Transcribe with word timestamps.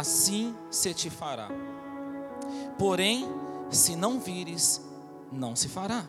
assim 0.00 0.54
se 0.70 0.92
te 0.92 1.08
fará. 1.08 1.48
Porém, 2.78 3.28
se 3.70 3.94
não 3.94 4.18
vires, 4.18 4.80
não 5.30 5.54
se 5.54 5.68
fará. 5.68 6.04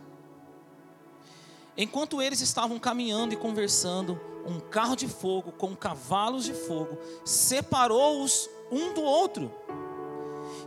Enquanto 1.78 2.22
eles 2.22 2.42
estavam 2.42 2.80
caminhando 2.80 3.34
e 3.34 3.38
conversando, 3.38 4.20
um 4.46 4.60
carro 4.60 4.96
de 4.96 5.08
fogo 5.08 5.52
com 5.52 5.76
cavalos 5.76 6.44
de 6.44 6.54
fogo 6.54 6.98
separou-os 7.24 8.50
um 8.72 8.94
do 8.94 9.02
outro. 9.02 9.52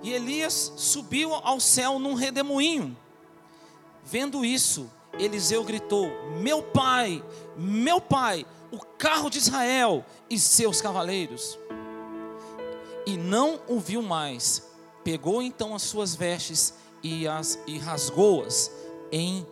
E 0.02 0.12
Elias 0.12 0.72
subiu 0.76 1.34
ao 1.34 1.58
céu 1.58 1.98
num 1.98 2.14
redemoinho. 2.14 2.96
Vendo 4.04 4.44
isso, 4.44 4.90
Eliseu 5.18 5.64
gritou: 5.64 6.10
Meu 6.40 6.62
pai, 6.62 7.24
meu 7.56 8.00
pai, 8.00 8.46
o 8.70 8.78
carro 8.78 9.30
de 9.30 9.38
Israel 9.38 10.04
e 10.28 10.38
seus 10.38 10.80
cavaleiros. 10.80 11.58
E 13.06 13.16
não 13.16 13.60
o 13.68 13.78
viu 13.78 14.02
mais. 14.02 14.62
Pegou 15.02 15.42
então 15.42 15.74
as 15.74 15.82
suas 15.82 16.14
vestes 16.14 16.74
e, 17.02 17.28
as, 17.28 17.58
e 17.66 17.78
rasgou-as 17.78 18.70
em 19.12 19.46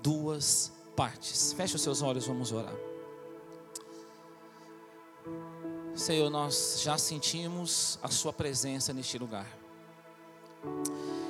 duas 0.00 0.72
partes. 0.96 1.52
Feche 1.52 1.76
os 1.76 1.82
seus 1.82 2.02
olhos, 2.02 2.26
vamos 2.26 2.52
orar. 2.52 2.74
Senhor, 5.94 6.28
nós 6.28 6.80
já 6.82 6.98
sentimos 6.98 7.98
a 8.02 8.08
Sua 8.08 8.32
presença 8.32 8.92
neste 8.92 9.16
lugar. 9.16 9.46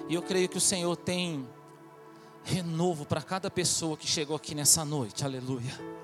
E 0.09 0.15
eu 0.15 0.23
creio 0.23 0.49
que 0.49 0.57
o 0.57 0.61
Senhor 0.61 0.97
tem 0.97 1.47
renovo 2.43 3.05
para 3.05 3.23
cada 3.23 3.51
pessoa 3.51 3.97
que 3.97 4.07
chegou 4.07 4.37
aqui 4.37 4.55
nessa 4.55 4.85
noite, 4.85 5.25
aleluia. 5.25 6.04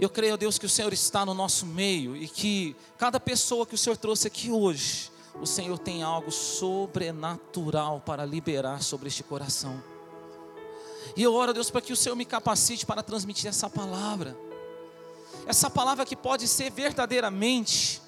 Eu 0.00 0.08
creio, 0.08 0.38
Deus, 0.38 0.58
que 0.58 0.64
o 0.64 0.68
Senhor 0.68 0.94
está 0.94 1.26
no 1.26 1.34
nosso 1.34 1.66
meio 1.66 2.16
e 2.16 2.26
que 2.26 2.74
cada 2.96 3.20
pessoa 3.20 3.66
que 3.66 3.74
o 3.74 3.78
Senhor 3.78 3.98
trouxe 3.98 4.26
aqui 4.26 4.50
hoje, 4.50 5.12
o 5.38 5.46
Senhor 5.46 5.78
tem 5.78 6.02
algo 6.02 6.30
sobrenatural 6.30 8.00
para 8.00 8.24
liberar 8.24 8.82
sobre 8.82 9.08
este 9.08 9.22
coração. 9.22 9.82
E 11.14 11.22
eu 11.22 11.34
oro, 11.34 11.52
Deus, 11.52 11.70
para 11.70 11.82
que 11.82 11.92
o 11.92 11.96
Senhor 11.96 12.16
me 12.16 12.24
capacite 12.24 12.86
para 12.86 13.02
transmitir 13.02 13.46
essa 13.48 13.68
palavra. 13.68 14.34
Essa 15.46 15.68
palavra 15.68 16.06
que 16.06 16.16
pode 16.16 16.48
ser 16.48 16.70
verdadeiramente 16.70 18.00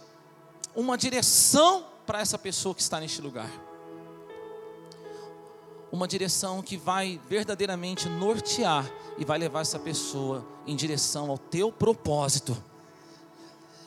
uma 0.75 0.97
direção 0.97 1.87
para 2.07 2.21
essa 2.21 2.39
pessoa 2.39 2.75
que 2.75 2.81
está 2.81 2.99
neste 2.99 3.21
lugar 3.21 3.51
uma 5.93 6.09
direção 6.09 6.63
que 6.63 6.79
vai 6.79 7.21
verdadeiramente 7.29 8.09
nortear 8.09 8.91
e 9.19 9.27
vai 9.27 9.39
levar 9.39 9.61
essa 9.61 9.79
pessoa 9.79 10.43
em 10.67 10.75
direção 10.75 11.31
ao 11.31 11.37
teu 11.37 11.71
propósito, 11.71 12.57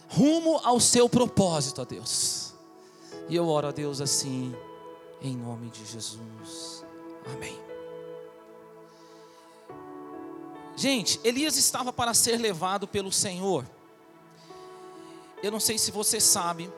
rumo 0.08 0.61
ao 0.64 0.80
seu 0.80 1.09
propósito, 1.09 1.81
ó 1.81 1.86
Deus. 1.86 2.53
E 3.28 3.36
eu 3.36 3.48
oro 3.48 3.70
a 3.70 3.72
Deus 3.72 4.00
assim, 4.00 4.56
em 5.20 5.36
nome 5.36 5.72
de 5.72 5.83
Jesus. 5.83 6.86
Amém. 7.33 7.59
Gente, 10.76 11.20
Elias 11.23 11.58
estava 11.58 11.92
para 11.92 12.14
ser 12.14 12.38
levado 12.38 12.88
pelo 12.88 13.11
Senhor. 13.11 13.66
Eu 15.42 15.50
não 15.52 15.59
sei 15.59 15.80
se 15.80 15.89
você 15.89 16.20
sabe, 16.20 16.72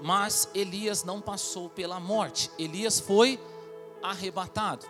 mas 0.00 0.48
Elias 0.54 1.02
não 1.02 1.20
passou 1.20 1.68
pela 1.68 1.98
morte. 1.98 2.52
Elias 2.56 3.00
foi 3.00 3.40
arrebatado. 4.02 4.86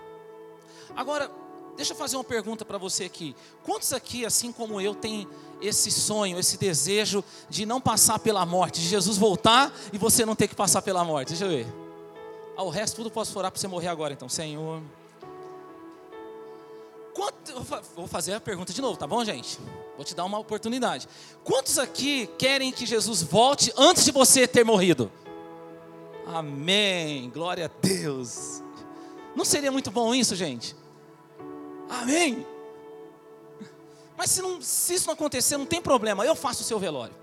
Agora, 0.97 1.31
deixa 1.77 1.92
eu 1.92 1.97
fazer 1.97 2.17
uma 2.17 2.25
pergunta 2.25 2.64
para 2.64 2.78
você 2.78 3.05
aqui. 3.05 3.34
Quantos 3.62 3.92
aqui, 3.92 4.25
assim 4.25 4.53
como 4.53 4.81
eu, 4.81 4.95
tem 4.95 5.28
esse 5.61 5.91
sonho, 5.91 6.39
esse 6.39 6.56
desejo 6.56 7.23
de 7.48 7.67
não 7.67 7.80
passar 7.80 8.19
pela 8.19 8.45
morte, 8.45 8.80
de 8.80 8.89
Jesus 8.89 9.17
voltar 9.17 9.73
e 9.92 9.98
você 9.98 10.24
não 10.24 10.35
ter 10.35 10.48
que 10.48 10.55
passar 10.55 10.83
pela 10.83 11.05
morte? 11.05 11.29
Deixa 11.29 11.45
eu 11.45 11.51
ver. 11.51 11.67
Ah, 12.57 12.63
o 12.64 12.70
resto 12.70 12.96
tudo 12.96 13.11
posso 13.11 13.39
orar 13.39 13.52
para 13.52 13.61
você 13.61 13.69
morrer 13.69 13.89
agora, 13.89 14.13
então, 14.13 14.29
Senhor. 14.29 14.83
Quanto, 17.14 17.83
vou 17.95 18.07
fazer 18.07 18.35
a 18.35 18.40
pergunta 18.40 18.73
de 18.73 18.80
novo, 18.80 18.96
tá 18.96 19.07
bom, 19.07 19.25
gente? 19.25 19.58
Vou 19.96 20.05
te 20.05 20.14
dar 20.14 20.25
uma 20.25 20.39
oportunidade. 20.39 21.08
Quantos 21.42 21.79
aqui 21.79 22.29
querem 22.39 22.70
que 22.70 22.86
Jesus 22.86 23.23
volte 23.23 23.73
antes 23.77 24.05
de 24.05 24.13
você 24.13 24.46
ter 24.46 24.64
morrido? 24.64 25.11
Amém. 26.27 27.30
Glória 27.30 27.67
a 27.67 27.70
Deus. 27.80 28.63
Não 29.39 29.45
seria 29.45 29.71
muito 29.71 29.89
bom 29.89 30.13
isso, 30.13 30.35
gente? 30.35 30.75
Amém? 31.89 32.45
Mas 34.17 34.31
se, 34.31 34.43
não, 34.43 34.61
se 34.61 34.95
isso 34.95 35.07
não 35.07 35.15
acontecer, 35.15 35.57
não 35.57 35.65
tem 35.65 35.81
problema, 35.81 36.27
eu 36.27 36.35
faço 36.35 36.63
o 36.63 36.65
seu 36.65 36.77
velório. 36.77 37.15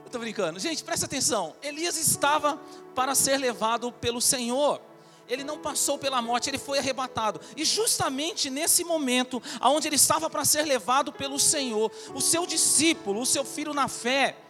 Eu 0.00 0.04
estou 0.04 0.20
brincando. 0.20 0.60
Gente, 0.60 0.84
presta 0.84 1.06
atenção. 1.06 1.56
Elias 1.62 1.96
estava 1.96 2.60
para 2.94 3.14
ser 3.14 3.38
levado 3.38 3.90
pelo 3.90 4.20
Senhor. 4.20 4.82
Ele 5.26 5.42
não 5.42 5.56
passou 5.56 5.96
pela 5.96 6.20
morte, 6.20 6.50
ele 6.50 6.58
foi 6.58 6.80
arrebatado. 6.80 7.40
E 7.56 7.64
justamente 7.64 8.50
nesse 8.50 8.84
momento, 8.84 9.42
onde 9.62 9.88
ele 9.88 9.96
estava 9.96 10.28
para 10.28 10.44
ser 10.44 10.66
levado 10.66 11.14
pelo 11.14 11.40
Senhor, 11.40 11.90
o 12.14 12.20
seu 12.20 12.46
discípulo, 12.46 13.22
o 13.22 13.26
seu 13.26 13.42
filho 13.42 13.72
na 13.72 13.88
fé, 13.88 14.43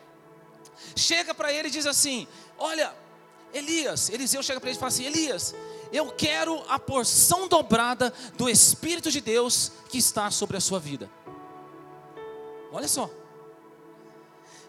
chega 0.96 1.34
para 1.34 1.52
ele 1.52 1.68
e 1.68 1.70
diz 1.70 1.86
assim: 1.86 2.26
Olha, 2.58 2.94
Elias, 3.52 4.08
Eliseu 4.08 4.42
chega 4.42 4.60
para 4.60 4.68
ele 4.68 4.76
e 4.76 4.80
fala 4.80 4.88
assim: 4.88 5.04
Elias, 5.04 5.54
eu 5.92 6.10
quero 6.10 6.62
a 6.68 6.78
porção 6.78 7.46
dobrada 7.46 8.12
do 8.36 8.48
Espírito 8.48 9.10
de 9.10 9.20
Deus 9.20 9.72
que 9.88 9.98
está 9.98 10.30
sobre 10.30 10.56
a 10.56 10.60
sua 10.60 10.80
vida. 10.80 11.10
Olha 12.72 12.88
só. 12.88 13.08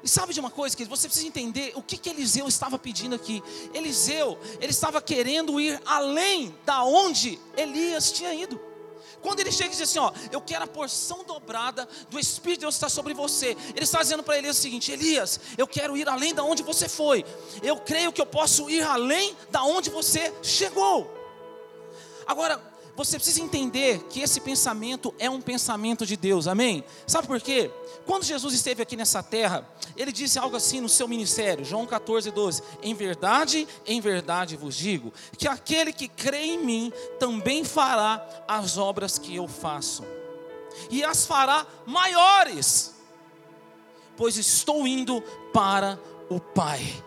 E 0.04 0.08
sabe 0.08 0.36
de 0.36 0.40
uma 0.40 0.52
coisa 0.52 0.78
que 0.78 0.86
você 0.86 1.08
precisa 1.08 1.26
entender 1.26 1.72
o 1.76 1.82
que, 1.82 1.98
que 1.98 2.12
Eliseu 2.12 2.48
estava 2.48 2.78
pedindo 2.78 3.16
aqui. 3.16 3.42
Eliseu, 3.74 4.38
ele 4.62 4.70
estava 4.70 5.02
querendo 5.02 5.60
ir 5.60 5.82
além 5.84 6.56
da 6.64 6.84
onde 6.84 7.40
Elias 7.58 8.12
tinha 8.12 8.32
ido. 8.32 8.62
Quando 9.26 9.40
ele 9.40 9.52
chega 9.52 9.70
e 9.70 9.72
diz 9.72 9.82
assim: 9.82 9.98
Ó, 9.98 10.12
eu 10.32 10.40
quero 10.40 10.66
a 10.66 10.68
porção 10.68 11.24
dobrada 11.24 11.90
do 12.12 12.20
Espírito 12.20 12.60
de 12.60 12.62
Deus 12.62 12.76
estar 12.76 12.90
sobre 12.90 13.12
você. 13.16 13.58
Ele 13.74 13.84
está 13.84 14.00
dizendo 14.00 14.22
para 14.22 14.38
Elias 14.38 14.56
o 14.56 14.62
seguinte: 14.62 14.92
Elias, 14.92 15.40
eu 15.58 15.66
quero 15.66 15.98
ir 15.98 16.08
além 16.08 16.32
da 16.32 16.44
onde 16.44 16.62
você 16.62 16.88
foi. 16.88 17.26
Eu 17.64 17.78
creio 17.78 18.14
que 18.14 18.22
eu 18.22 18.26
posso 18.28 18.70
ir 18.70 18.84
além 18.84 19.36
da 19.50 19.64
onde 19.64 19.90
você 19.90 20.32
chegou. 20.44 21.12
Agora, 22.28 22.62
você 22.96 23.18
precisa 23.18 23.42
entender 23.42 24.04
que 24.12 24.22
esse 24.22 24.40
pensamento 24.40 25.12
é 25.18 25.28
um 25.28 25.42
pensamento 25.42 26.06
de 26.06 26.16
Deus, 26.16 26.48
amém? 26.48 26.84
Sabe 27.08 27.26
por 27.26 27.42
quê? 27.42 27.72
Quando 28.06 28.24
Jesus 28.24 28.54
esteve 28.54 28.84
aqui 28.84 28.96
nessa 28.96 29.24
terra, 29.24 29.68
ele 29.96 30.12
disse 30.12 30.38
algo 30.38 30.58
assim 30.58 30.82
no 30.82 30.90
seu 30.90 31.08
ministério, 31.08 31.64
João 31.64 31.86
14, 31.86 32.30
12: 32.32 32.62
Em 32.82 32.94
verdade, 32.94 33.68
em 33.86 34.02
verdade 34.02 34.58
vos 34.58 34.76
digo, 34.76 35.14
que 35.38 35.48
aquele 35.48 35.94
que 35.94 36.08
crê 36.08 36.46
em 36.46 36.58
mim 36.58 36.94
também 37.20 37.64
fará 37.64 38.26
as 38.48 38.78
obras 38.78 39.18
que 39.18 39.36
eu 39.36 39.48
faço, 39.48 40.04
e 40.90 41.04
as 41.04 41.26
fará 41.26 41.66
maiores, 41.86 42.94
pois 44.18 44.38
estou 44.38 44.86
indo 44.86 45.22
para 45.54 46.00
o 46.30 46.40
Pai. 46.40 47.04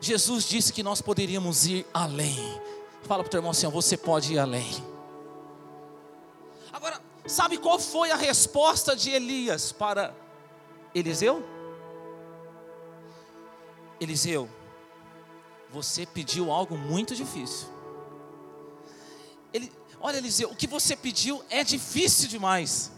Jesus 0.00 0.48
disse 0.48 0.72
que 0.72 0.82
nós 0.82 1.02
poderíamos 1.02 1.66
ir 1.66 1.86
além. 1.92 2.38
Fala 3.02 3.22
para 3.22 3.28
o 3.28 3.30
teu 3.30 3.38
irmão 3.38 3.50
assim: 3.50 3.68
você 3.68 3.96
pode 3.96 4.32
ir 4.32 4.38
além. 4.38 4.70
Agora, 6.72 6.98
sabe 7.26 7.58
qual 7.58 7.78
foi 7.78 8.10
a 8.10 8.16
resposta 8.16 8.96
de 8.96 9.10
Elias 9.10 9.72
para 9.72 10.14
Eliseu? 10.94 11.59
Eliseu, 14.00 14.48
você 15.70 16.06
pediu 16.06 16.50
algo 16.50 16.76
muito 16.76 17.14
difícil. 17.14 17.68
Ele, 19.52 19.70
olha, 20.00 20.16
Eliseu, 20.16 20.50
o 20.50 20.56
que 20.56 20.66
você 20.66 20.96
pediu 20.96 21.44
é 21.50 21.62
difícil 21.62 22.28
demais. 22.28 22.90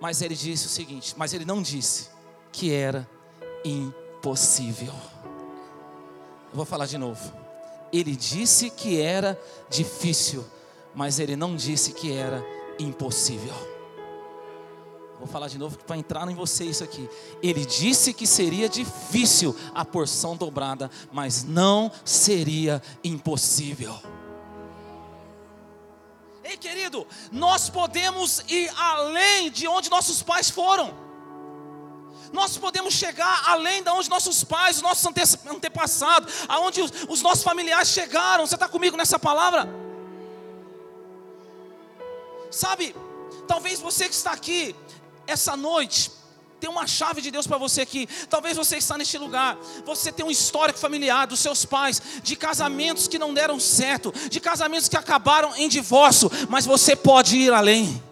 Mas 0.00 0.22
ele 0.22 0.34
disse 0.34 0.66
o 0.66 0.70
seguinte: 0.70 1.14
mas 1.16 1.34
ele 1.34 1.44
não 1.44 1.60
disse 1.60 2.08
que 2.52 2.72
era 2.72 3.08
impossível. 3.64 4.94
Eu 6.50 6.56
vou 6.56 6.64
falar 6.64 6.86
de 6.86 6.96
novo. 6.96 7.32
Ele 7.92 8.14
disse 8.16 8.70
que 8.70 9.00
era 9.00 9.38
difícil, 9.68 10.44
mas 10.94 11.18
ele 11.18 11.36
não 11.36 11.56
disse 11.56 11.92
que 11.92 12.12
era 12.12 12.44
impossível. 12.78 13.54
Vou 15.18 15.26
falar 15.26 15.48
de 15.48 15.58
novo 15.58 15.76
para 15.78 15.96
entrar 15.96 16.28
em 16.30 16.34
você 16.34 16.64
isso 16.64 16.84
aqui. 16.84 17.08
Ele 17.42 17.66
disse 17.66 18.14
que 18.14 18.26
seria 18.26 18.68
difícil 18.68 19.54
a 19.74 19.84
porção 19.84 20.36
dobrada, 20.36 20.88
mas 21.10 21.42
não 21.42 21.90
seria 22.04 22.80
impossível. 23.02 24.00
Ei, 26.44 26.56
querido, 26.56 27.06
nós 27.32 27.68
podemos 27.68 28.44
ir 28.48 28.70
além 28.76 29.50
de 29.50 29.66
onde 29.66 29.90
nossos 29.90 30.22
pais 30.22 30.48
foram. 30.48 30.94
Nós 32.32 32.56
podemos 32.56 32.94
chegar 32.94 33.42
além 33.48 33.82
de 33.82 33.90
onde 33.90 34.08
nossos 34.08 34.44
pais, 34.44 34.76
os 34.76 34.82
nossos 34.82 35.04
antepassados, 35.46 36.32
aonde 36.46 36.80
os 37.08 37.22
nossos 37.22 37.42
familiares 37.42 37.88
chegaram. 37.88 38.46
Você 38.46 38.54
está 38.54 38.68
comigo 38.68 38.96
nessa 38.96 39.18
palavra? 39.18 39.68
Sabe, 42.50 42.94
Talvez 43.48 43.80
você 43.80 44.06
que 44.06 44.14
está 44.14 44.32
aqui 44.32 44.76
essa 45.28 45.56
noite 45.56 46.10
tem 46.58 46.68
uma 46.68 46.86
chave 46.86 47.20
de 47.20 47.30
Deus 47.30 47.46
para 47.46 47.56
você 47.56 47.82
aqui. 47.82 48.08
Talvez 48.28 48.56
você 48.56 48.78
está 48.78 48.98
neste 48.98 49.16
lugar. 49.16 49.56
Você 49.86 50.10
tem 50.10 50.26
um 50.26 50.30
histórico 50.30 50.78
familiar 50.78 51.26
dos 51.26 51.38
seus 51.38 51.64
pais, 51.64 52.02
de 52.22 52.34
casamentos 52.34 53.06
que 53.06 53.18
não 53.18 53.32
deram 53.32 53.60
certo, 53.60 54.12
de 54.28 54.40
casamentos 54.40 54.88
que 54.88 54.96
acabaram 54.96 55.54
em 55.54 55.68
divórcio, 55.68 56.28
mas 56.48 56.66
você 56.66 56.96
pode 56.96 57.36
ir 57.36 57.52
além. 57.52 58.02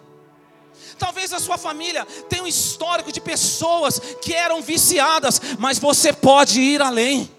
Talvez 0.97 1.33
a 1.33 1.39
sua 1.39 1.57
família 1.57 2.05
tenha 2.29 2.43
um 2.43 2.47
histórico 2.47 3.11
de 3.11 3.19
pessoas 3.19 3.99
que 4.21 4.33
eram 4.33 4.61
viciadas, 4.61 5.41
mas 5.59 5.77
você 5.77 6.13
pode 6.13 6.61
ir 6.61 6.81
além. 6.81 7.29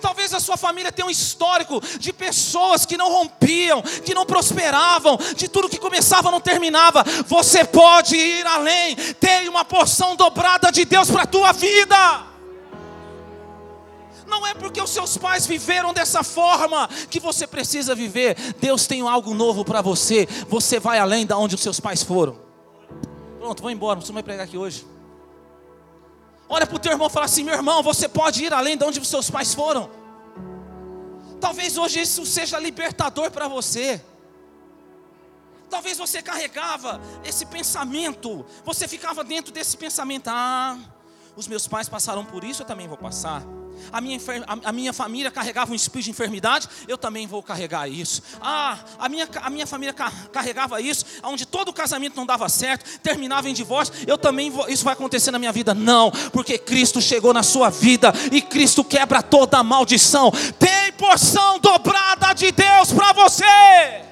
Talvez 0.00 0.32
a 0.32 0.40
sua 0.40 0.56
família 0.56 0.92
tenha 0.92 1.06
um 1.06 1.10
histórico 1.10 1.80
de 1.98 2.12
pessoas 2.12 2.86
que 2.86 2.96
não 2.96 3.10
rompiam, 3.10 3.82
que 3.82 4.14
não 4.14 4.24
prosperavam, 4.24 5.18
de 5.36 5.48
tudo 5.48 5.68
que 5.68 5.78
começava 5.78 6.30
não 6.30 6.40
terminava. 6.40 7.04
Você 7.26 7.64
pode 7.64 8.16
ir 8.16 8.46
além, 8.46 8.96
tem 9.20 9.48
uma 9.48 9.64
porção 9.64 10.16
dobrada 10.16 10.70
de 10.70 10.84
Deus 10.84 11.10
para 11.10 11.22
a 11.22 11.26
tua 11.26 11.52
vida. 11.52 12.28
Não 14.26 14.46
é 14.46 14.52
porque 14.54 14.80
os 14.80 14.90
seus 14.90 15.16
pais 15.16 15.46
viveram 15.46 15.92
dessa 15.92 16.22
forma 16.22 16.86
que 17.10 17.18
você 17.18 17.46
precisa 17.46 17.94
viver. 17.94 18.36
Deus 18.60 18.86
tem 18.86 19.00
algo 19.00 19.32
novo 19.32 19.64
para 19.64 19.80
você. 19.80 20.28
Você 20.48 20.78
vai 20.78 20.98
além 20.98 21.26
da 21.26 21.38
onde 21.38 21.54
os 21.54 21.62
seus 21.62 21.80
pais 21.80 22.02
foram. 22.02 22.38
Pronto, 23.40 23.62
vou 23.62 23.70
embora. 23.70 23.98
Não 23.98 24.14
vai 24.14 24.22
pregar 24.22 24.44
aqui 24.44 24.58
hoje. 24.58 24.84
Olha 26.48 26.66
para 26.66 26.76
o 26.76 26.78
teu 26.78 26.92
irmão 26.92 27.08
e 27.08 27.10
fala 27.10 27.26
assim: 27.26 27.44
meu 27.44 27.54
irmão, 27.54 27.82
você 27.82 28.08
pode 28.08 28.44
ir 28.44 28.52
além 28.52 28.76
de 28.76 28.84
onde 28.84 29.00
os 29.00 29.08
seus 29.08 29.30
pais 29.30 29.54
foram. 29.54 29.90
Talvez 31.40 31.76
hoje 31.76 32.00
isso 32.00 32.24
seja 32.24 32.58
libertador 32.58 33.30
para 33.30 33.46
você. 33.46 34.02
Talvez 35.68 35.98
você 35.98 36.22
carregava 36.22 37.00
esse 37.24 37.44
pensamento, 37.44 38.44
você 38.64 38.88
ficava 38.88 39.22
dentro 39.22 39.52
desse 39.52 39.76
pensamento: 39.76 40.28
ah, 40.28 40.78
os 41.36 41.46
meus 41.46 41.68
pais 41.68 41.88
passaram 41.88 42.24
por 42.24 42.42
isso, 42.42 42.62
eu 42.62 42.66
também 42.66 42.88
vou 42.88 42.96
passar. 42.96 43.42
A 43.92 44.00
minha, 44.00 44.18
a, 44.64 44.72
minha 44.72 44.92
família 44.92 45.30
carregava 45.30 45.72
um 45.72 45.74
espírito 45.74 46.04
de 46.06 46.10
enfermidade, 46.10 46.68
eu 46.86 46.98
também 46.98 47.26
vou 47.26 47.42
carregar 47.42 47.88
isso. 47.88 48.22
Ah, 48.40 48.78
a 48.98 49.08
minha, 49.08 49.28
a 49.42 49.50
minha 49.50 49.66
família 49.66 49.94
carregava 50.32 50.80
isso, 50.80 51.04
onde 51.22 51.46
todo 51.46 51.72
casamento 51.72 52.16
não 52.16 52.26
dava 52.26 52.48
certo, 52.48 52.98
terminava 53.00 53.48
em 53.48 53.54
divórcio, 53.54 53.94
eu 54.06 54.18
também 54.18 54.50
vou, 54.50 54.68
isso 54.68 54.84
vai 54.84 54.92
acontecer 54.94 55.30
na 55.30 55.38
minha 55.38 55.52
vida. 55.52 55.74
Não, 55.74 56.10
porque 56.32 56.58
Cristo 56.58 57.00
chegou 57.00 57.32
na 57.32 57.42
sua 57.42 57.70
vida 57.70 58.12
e 58.32 58.40
Cristo 58.40 58.84
quebra 58.84 59.22
toda 59.22 59.58
a 59.58 59.62
maldição. 59.62 60.30
Tem 60.58 60.92
porção 60.92 61.58
dobrada 61.58 62.32
de 62.34 62.50
Deus 62.52 62.92
para 62.92 63.12
você. 63.12 64.07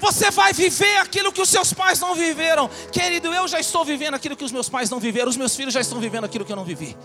Você 0.00 0.30
vai 0.30 0.52
viver 0.52 0.96
aquilo 0.98 1.32
que 1.32 1.42
os 1.42 1.48
seus 1.48 1.72
pais 1.72 2.00
não 2.00 2.14
viveram. 2.14 2.68
Querido, 2.92 3.32
eu 3.32 3.48
já 3.48 3.58
estou 3.58 3.84
vivendo 3.84 4.14
aquilo 4.14 4.36
que 4.36 4.44
os 4.44 4.52
meus 4.52 4.68
pais 4.68 4.90
não 4.90 5.00
viveram. 5.00 5.28
Os 5.28 5.36
meus 5.36 5.54
filhos 5.54 5.74
já 5.74 5.80
estão 5.80 6.00
vivendo 6.00 6.24
aquilo 6.24 6.44
que 6.44 6.52
eu 6.52 6.56
não 6.56 6.64
vivi. 6.64 6.96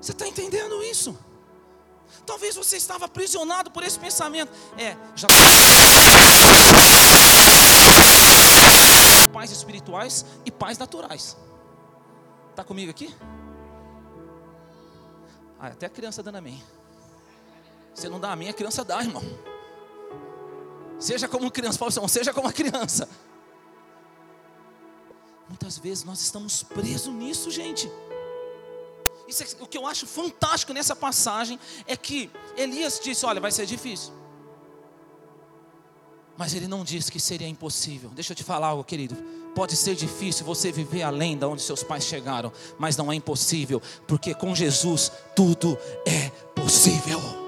Você 0.00 0.12
está 0.12 0.26
entendendo 0.26 0.82
isso? 0.82 1.16
Talvez 2.26 2.56
você 2.56 2.76
estava 2.76 3.04
aprisionado 3.04 3.70
por 3.70 3.82
esse 3.82 3.98
pensamento. 3.98 4.52
É, 4.78 4.96
já. 5.14 5.28
Pais 9.32 9.50
espirituais 9.50 10.24
e 10.44 10.50
pais 10.50 10.78
naturais. 10.78 11.36
Está 12.50 12.64
comigo 12.64 12.90
aqui? 12.90 13.14
Ah, 15.58 15.68
até 15.68 15.86
a 15.86 15.90
criança 15.90 16.22
dando 16.22 16.36
amém. 16.36 16.62
Você 17.94 18.08
não 18.08 18.20
dá 18.20 18.32
a 18.32 18.36
minha, 18.36 18.50
a 18.50 18.54
criança 18.54 18.84
dá, 18.84 19.00
irmão. 19.00 19.22
Seja 20.98 21.26
como 21.26 21.50
criança, 21.50 21.78
Paulo 21.78 21.94
assim, 21.96 22.08
seja 22.08 22.32
como 22.32 22.46
a 22.46 22.52
criança. 22.52 23.08
Muitas 25.48 25.78
vezes 25.78 26.04
nós 26.04 26.20
estamos 26.20 26.62
presos 26.62 27.12
nisso, 27.12 27.50
gente. 27.50 27.90
Isso 29.26 29.42
é, 29.42 29.46
o 29.60 29.66
que 29.66 29.78
eu 29.78 29.86
acho 29.86 30.06
fantástico 30.06 30.72
nessa 30.72 30.94
passagem 30.94 31.58
é 31.86 31.96
que 31.96 32.30
Elias 32.56 33.00
disse: 33.02 33.24
Olha, 33.24 33.40
vai 33.40 33.50
ser 33.50 33.64
difícil. 33.64 34.12
Mas 36.36 36.54
ele 36.54 36.68
não 36.68 36.84
disse 36.84 37.10
que 37.10 37.18
seria 37.18 37.48
impossível. 37.48 38.10
Deixa 38.10 38.32
eu 38.32 38.36
te 38.36 38.44
falar 38.44 38.68
algo, 38.68 38.84
querido. 38.84 39.16
Pode 39.54 39.76
ser 39.76 39.94
difícil 39.94 40.44
você 40.44 40.70
viver 40.70 41.02
além 41.02 41.36
de 41.36 41.44
onde 41.44 41.62
seus 41.62 41.82
pais 41.82 42.04
chegaram, 42.04 42.52
mas 42.78 42.96
não 42.96 43.10
é 43.10 43.14
impossível, 43.14 43.82
porque 44.06 44.34
com 44.34 44.54
Jesus 44.54 45.10
tudo 45.34 45.76
é 46.06 46.30
possível 46.54 47.39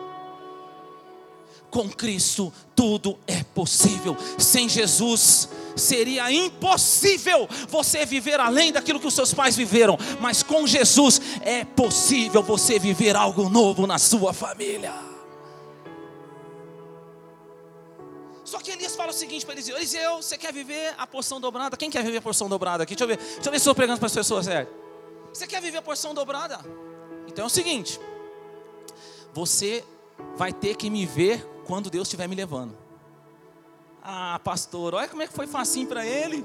com 1.73 1.89
Cristo 1.89 2.53
tudo 2.77 3.19
é 3.27 3.43
possível. 3.43 4.15
Sem 4.39 4.69
Jesus 4.69 5.49
seria 5.75 6.31
impossível 6.31 7.49
você 7.67 8.05
viver 8.05 8.39
além 8.39 8.71
daquilo 8.71 9.01
que 9.01 9.07
os 9.07 9.15
seus 9.15 9.33
pais 9.33 9.57
viveram, 9.57 9.97
mas 10.21 10.43
com 10.43 10.67
Jesus 10.67 11.21
é 11.41 11.65
possível 11.65 12.43
você 12.43 12.79
viver 12.79 13.17
algo 13.17 13.49
novo 13.49 13.87
na 13.87 13.99
sua 13.99 14.35
família. 14.35 14.93
Só 18.45 18.59
que 18.59 18.71
Elias 18.71 18.95
fala 18.95 19.11
o 19.11 19.15
seguinte 19.15 19.47
para 19.47 19.55
Eliseu: 19.55 19.77
Eliseu, 19.77 20.17
você 20.17 20.37
quer 20.37 20.53
viver 20.53 20.95
a 20.99 21.07
porção 21.07 21.41
dobrada? 21.41 21.75
Quem 21.75 21.91
quer 21.91 22.05
viver 22.05 22.19
a 22.19 22.23
porção 22.23 22.51
dobrada 22.51 22.83
aqui? 22.83 22.95
Deixa 22.95 23.05
eu 23.05 23.09
ver, 23.09 23.17
deixa 23.17 23.49
eu 23.49 23.51
ver 23.51 23.59
se 23.59 23.63
estou 23.63 23.75
pregando 23.75 23.99
para 23.99 24.09
as 24.09 24.15
pessoas, 24.15 24.45
sério. 24.45 24.69
Você 25.33 25.47
quer 25.47 25.63
viver 25.63 25.79
a 25.79 25.83
porção 25.83 26.13
dobrada? 26.13 26.61
Então 27.27 27.45
é 27.45 27.47
o 27.47 27.51
seguinte: 27.51 27.99
você 29.33 29.83
vai 30.37 30.53
ter 30.53 30.77
que 30.77 30.91
me 30.91 31.07
ver 31.07 31.49
quando 31.73 31.89
Deus 31.89 32.07
estiver 32.07 32.29
me 32.29 32.37
levando. 32.37 32.77
Ah, 34.03 34.39
pastor, 34.45 34.95
olha 34.95 35.09
como 35.09 35.23
é 35.23 35.27
que 35.27 35.33
foi 35.33 35.47
facinho 35.47 35.89
para 35.89 36.05
ele. 36.05 36.45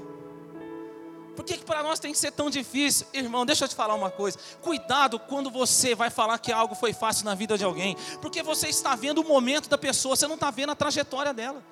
Por 1.36 1.44
que, 1.44 1.58
que 1.58 1.66
para 1.66 1.82
nós 1.82 2.00
tem 2.00 2.12
que 2.12 2.18
ser 2.18 2.30
tão 2.30 2.48
difícil? 2.48 3.06
Irmão, 3.12 3.44
deixa 3.44 3.66
eu 3.66 3.68
te 3.68 3.74
falar 3.74 3.94
uma 3.94 4.10
coisa. 4.10 4.38
Cuidado 4.62 5.18
quando 5.18 5.50
você 5.50 5.94
vai 5.94 6.08
falar 6.08 6.38
que 6.38 6.50
algo 6.50 6.74
foi 6.74 6.94
fácil 6.94 7.26
na 7.26 7.34
vida 7.34 7.58
de 7.58 7.64
alguém. 7.64 7.94
Porque 8.22 8.42
você 8.42 8.68
está 8.68 8.96
vendo 8.96 9.20
o 9.20 9.28
momento 9.28 9.68
da 9.68 9.76
pessoa, 9.76 10.16
você 10.16 10.26
não 10.26 10.36
está 10.36 10.50
vendo 10.50 10.70
a 10.70 10.74
trajetória 10.74 11.34
dela. 11.34 11.62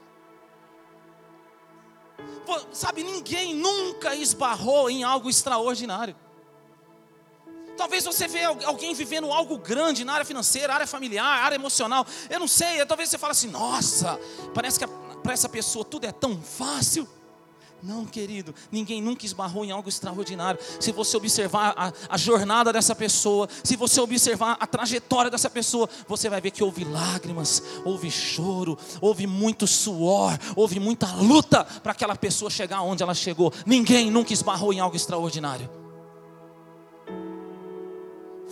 Sabe, 2.73 3.03
ninguém 3.03 3.55
nunca 3.55 4.14
esbarrou 4.14 4.91
em 4.91 5.03
algo 5.03 5.31
extraordinário. 5.31 6.15
Talvez 7.77 8.05
você 8.05 8.27
vê 8.27 8.45
alguém 8.45 8.95
vivendo 8.95 9.31
algo 9.31 9.59
grande 9.59 10.05
na 10.05 10.15
área 10.15 10.25
financeira, 10.25 10.75
área 10.75 10.87
familiar, 10.87 11.45
área 11.45 11.56
emocional. 11.56 12.06
Eu 12.31 12.41
não 12.41 12.49
sei, 12.49 12.85
talvez 12.87 13.11
você 13.11 13.19
fale 13.19 13.33
assim: 13.33 13.49
nossa, 13.49 14.19
parece 14.55 14.79
que 14.79 14.87
para 15.23 15.33
essa 15.33 15.49
pessoa 15.49 15.85
tudo 15.85 16.06
é 16.06 16.13
tão 16.13 16.41
fácil. 16.41 17.06
Não, 17.83 18.06
querido, 18.06 18.55
ninguém 18.73 19.03
nunca 19.03 19.27
esbarrou 19.27 19.65
em 19.65 19.71
algo 19.71 19.89
extraordinário. 19.89 20.59
Se 20.81 20.91
você 20.93 21.17
observar 21.17 21.75
a, 21.77 21.93
a, 22.09 22.17
jornada 22.17 22.73
dessa 22.73 22.95
pessoa, 22.95 23.49
se 23.63 23.77
você 23.77 24.01
observar 24.01 24.56
a 24.59 24.67
trajetória 24.67 25.31
dessa 25.31 25.51
pessoa, 25.51 25.89
você 26.09 26.29
vai 26.29 26.41
ver 26.41 26.51
que 26.51 26.65
houve 26.65 26.85
lágrimas, 26.85 27.63
houve 27.85 28.11
choro, 28.11 28.79
houve 29.01 29.27
muito 29.27 29.67
suor, 29.67 30.37
houve 30.56 30.81
muita 30.81 31.06
luta 31.15 31.65
para 31.65 31.93
aquela 31.93 32.17
pessoa 32.17 32.51
chegar 32.51 32.81
onde 32.81 33.03
ela 33.03 33.15
chegou. 33.15 33.53
Ninguém 33.65 34.11
nunca 34.11 34.33
esbarrou 34.33 34.73
em 34.73 34.81
algo 34.81 34.97
extraordinário. 34.97 35.85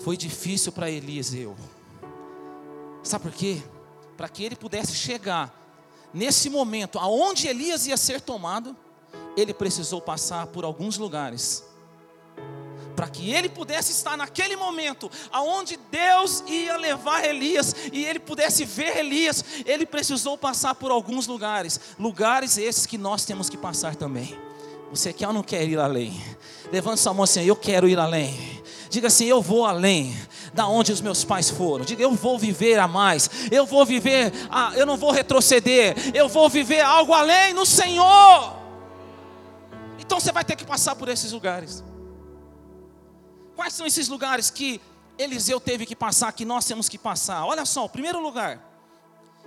Foi 0.04 0.18
difícil 0.18 0.70
para 0.70 0.90
Eliseu. 0.90 1.56
Sabe 3.02 3.23
por 3.23 3.32
quê? 3.32 3.62
Para 4.18 4.28
que 4.28 4.44
ele 4.44 4.54
pudesse 4.54 4.94
chegar 4.94 5.50
nesse 6.12 6.50
momento 6.50 6.99
aonde 6.99 7.49
Elias 7.49 7.87
ia 7.87 7.96
ser 7.96 8.20
tomado, 8.20 8.76
ele 9.34 9.54
precisou 9.54 10.02
passar 10.02 10.46
por 10.49 10.62
alguns 10.62 10.99
lugares. 10.99 11.64
Para 12.94 13.08
que 13.08 13.32
ele 13.32 13.49
pudesse 13.49 13.92
estar 13.92 14.14
naquele 14.14 14.56
momento 14.56 15.11
aonde 15.32 15.78
Deus 15.90 16.44
ia 16.46 16.76
levar 16.76 17.25
Elias 17.25 17.75
e 17.90 18.04
ele 18.04 18.18
pudesse 18.18 18.66
ver 18.66 18.99
Elias, 18.99 19.42
ele 19.64 19.87
precisou 19.87 20.37
passar 20.37 20.75
por 20.75 20.90
alguns 20.90 21.26
lugares, 21.26 21.80
lugares 21.99 22.58
esses 22.58 22.84
que 22.84 22.99
nós 22.99 23.25
temos 23.25 23.49
que 23.49 23.56
passar 23.56 23.96
também. 23.96 24.38
Você 24.90 25.14
quer 25.14 25.28
ou 25.28 25.32
não 25.32 25.42
quer 25.42 25.66
ir 25.66 25.78
além? 25.78 26.23
Levante 26.70 27.00
sua 27.00 27.14
mão 27.14 27.25
assim, 27.25 27.42
eu 27.42 27.56
quero 27.56 27.88
ir 27.88 27.99
além. 27.99 28.62
Diga 28.94 29.08
assim: 29.08 29.24
Eu 29.24 29.42
vou 29.42 29.66
além 29.66 30.16
da 30.52 30.68
onde 30.68 30.92
os 30.92 31.00
meus 31.00 31.24
pais 31.24 31.50
foram. 31.50 31.84
Diga: 31.84 32.00
Eu 32.00 32.12
vou 32.12 32.38
viver 32.38 32.78
a 32.78 32.86
mais. 32.86 33.28
Eu 33.50 33.66
vou 33.66 33.84
viver, 33.84 34.32
a, 34.48 34.72
eu 34.76 34.86
não 34.86 34.96
vou 34.96 35.10
retroceder. 35.10 35.96
Eu 36.14 36.28
vou 36.28 36.48
viver 36.48 36.80
algo 36.80 37.12
além 37.12 37.52
no 37.52 37.66
Senhor. 37.66 38.56
Então 39.98 40.20
você 40.20 40.30
vai 40.30 40.44
ter 40.44 40.54
que 40.54 40.64
passar 40.64 40.94
por 40.94 41.08
esses 41.08 41.32
lugares. 41.32 41.82
Quais 43.56 43.72
são 43.72 43.84
esses 43.84 44.06
lugares 44.06 44.48
que 44.48 44.80
Eliseu 45.18 45.58
teve 45.58 45.86
que 45.86 45.96
passar, 45.96 46.30
que 46.32 46.44
nós 46.44 46.64
temos 46.64 46.88
que 46.88 46.96
passar? 46.96 47.44
Olha 47.44 47.64
só, 47.64 47.84
o 47.86 47.88
primeiro 47.88 48.20
lugar, 48.20 48.60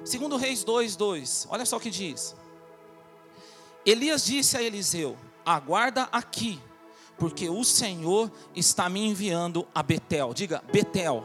segundo 0.03 0.35
Reis 0.35 0.65
2, 0.65 0.97
2, 0.97 1.47
olha 1.49 1.65
só 1.65 1.77
o 1.77 1.79
que 1.79 1.89
diz. 1.89 2.35
Elias 3.85 4.25
disse 4.25 4.57
a 4.57 4.61
Eliseu: 4.61 5.17
Aguarda 5.45 6.09
aqui, 6.11 6.61
porque 7.17 7.49
o 7.49 7.63
Senhor 7.63 8.31
está 8.55 8.89
me 8.89 9.05
enviando 9.05 9.67
a 9.73 9.81
Betel. 9.81 10.33
Diga, 10.33 10.63
Betel. 10.71 11.23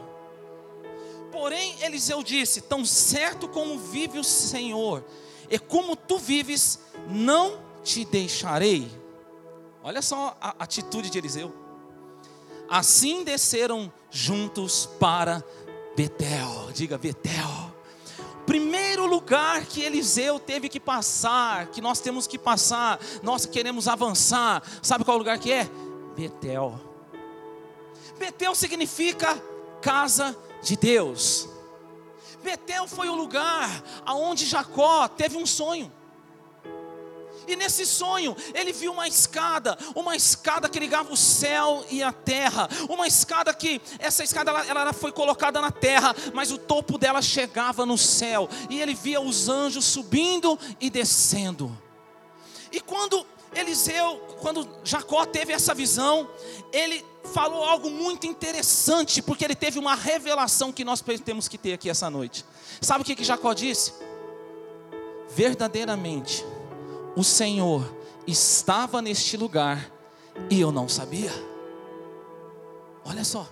Porém, 1.31 1.75
Eliseu 1.81 2.23
disse: 2.23 2.61
Tão 2.61 2.85
certo 2.85 3.47
como 3.47 3.77
vive 3.79 4.19
o 4.19 4.23
Senhor, 4.23 5.03
e 5.49 5.57
como 5.59 5.95
tu 5.95 6.17
vives, 6.17 6.79
não 7.09 7.59
te 7.83 8.05
deixarei. 8.05 8.89
Olha 9.83 10.01
só 10.01 10.37
a 10.39 10.55
atitude 10.59 11.09
de 11.09 11.17
Eliseu. 11.17 11.53
Assim 12.69 13.23
desceram 13.23 13.91
juntos 14.09 14.89
para 14.99 15.43
Betel. 15.95 16.71
Diga 16.73 16.97
Betel. 16.97 17.73
Primeiro 18.45 19.05
lugar 19.05 19.65
que 19.65 19.81
Eliseu 19.81 20.37
teve 20.37 20.67
que 20.67 20.79
passar, 20.79 21.67
que 21.67 21.79
nós 21.81 21.99
temos 21.99 22.27
que 22.27 22.37
passar, 22.37 22.99
nós 23.21 23.45
queremos 23.45 23.87
avançar. 23.87 24.61
Sabe 24.81 25.05
qual 25.05 25.17
lugar 25.17 25.39
que 25.39 25.51
é? 25.51 25.69
Betel. 26.15 26.79
Betel 28.17 28.55
significa 28.55 29.41
casa 29.81 30.37
de 30.61 30.75
Deus. 30.75 31.49
Betel 32.43 32.87
foi 32.87 33.09
o 33.09 33.15
lugar 33.15 33.83
aonde 34.05 34.45
Jacó 34.45 35.07
teve 35.07 35.37
um 35.37 35.45
sonho. 35.45 35.91
E 37.47 37.55
nesse 37.55 37.85
sonho, 37.85 38.35
ele 38.53 38.71
viu 38.71 38.93
uma 38.93 39.07
escada, 39.07 39.77
uma 39.95 40.15
escada 40.15 40.69
que 40.69 40.79
ligava 40.79 41.11
o 41.11 41.17
céu 41.17 41.85
e 41.89 42.01
a 42.01 42.11
terra, 42.11 42.69
uma 42.89 43.05
escada 43.05 43.53
que, 43.53 43.81
essa 43.99 44.23
escada 44.23 44.51
ela, 44.51 44.81
ela, 44.81 44.93
foi 44.93 45.11
colocada 45.11 45.59
na 45.59 45.71
terra, 45.71 46.15
mas 46.33 46.51
o 46.51 46.57
topo 46.57 46.97
dela 46.97 47.21
chegava 47.21 47.85
no 47.85 47.97
céu, 47.97 48.49
e 48.69 48.81
ele 48.81 48.93
via 48.93 49.19
os 49.19 49.49
anjos 49.49 49.83
subindo 49.85 50.57
e 50.79 50.89
descendo. 50.89 51.77
E 52.71 52.79
quando 52.79 53.25
Eliseu, 53.55 54.19
quando 54.39 54.67
Jacó 54.83 55.25
teve 55.25 55.53
essa 55.53 55.73
visão, 55.73 56.29
ele 56.71 57.05
falou 57.33 57.63
algo 57.63 57.89
muito 57.89 58.27
interessante, 58.27 59.21
porque 59.21 59.43
ele 59.43 59.55
teve 59.55 59.79
uma 59.79 59.95
revelação 59.95 60.71
que 60.71 60.83
nós 60.83 61.03
temos 61.23 61.47
que 61.47 61.57
ter 61.57 61.73
aqui 61.73 61.89
essa 61.89 62.09
noite. 62.09 62.45
Sabe 62.81 63.01
o 63.01 63.05
que, 63.05 63.15
que 63.15 63.23
Jacó 63.23 63.53
disse? 63.53 63.93
Verdadeiramente, 65.29 66.45
o 67.15 67.23
Senhor 67.23 67.95
estava 68.27 69.01
neste 69.01 69.37
lugar 69.37 69.91
e 70.49 70.59
eu 70.59 70.71
não 70.71 70.87
sabia. 70.89 71.31
Olha 73.05 73.23
só, 73.23 73.47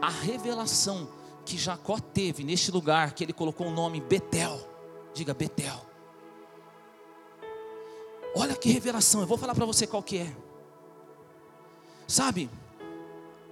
a 0.00 0.08
revelação 0.08 1.08
que 1.44 1.56
Jacó 1.56 1.98
teve 1.98 2.44
neste 2.44 2.70
lugar, 2.70 3.12
que 3.12 3.24
ele 3.24 3.32
colocou 3.32 3.68
o 3.68 3.70
nome 3.70 4.00
Betel, 4.00 4.60
diga 5.14 5.32
Betel. 5.32 5.87
Olha 8.40 8.54
que 8.54 8.70
revelação, 8.70 9.20
eu 9.20 9.26
vou 9.26 9.36
falar 9.36 9.52
para 9.52 9.66
você 9.66 9.84
qual 9.84 10.00
que 10.00 10.18
é. 10.18 10.36
Sabe, 12.06 12.48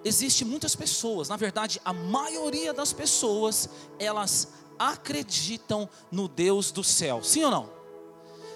existe 0.04 0.44
muitas 0.44 0.76
pessoas, 0.76 1.28
na 1.28 1.36
verdade, 1.36 1.80
a 1.84 1.92
maioria 1.92 2.72
das 2.72 2.92
pessoas, 2.92 3.68
elas 3.98 4.52
acreditam 4.78 5.88
no 6.08 6.28
Deus 6.28 6.70
do 6.70 6.84
céu. 6.84 7.20
Sim 7.20 7.42
ou 7.42 7.50
não? 7.50 7.68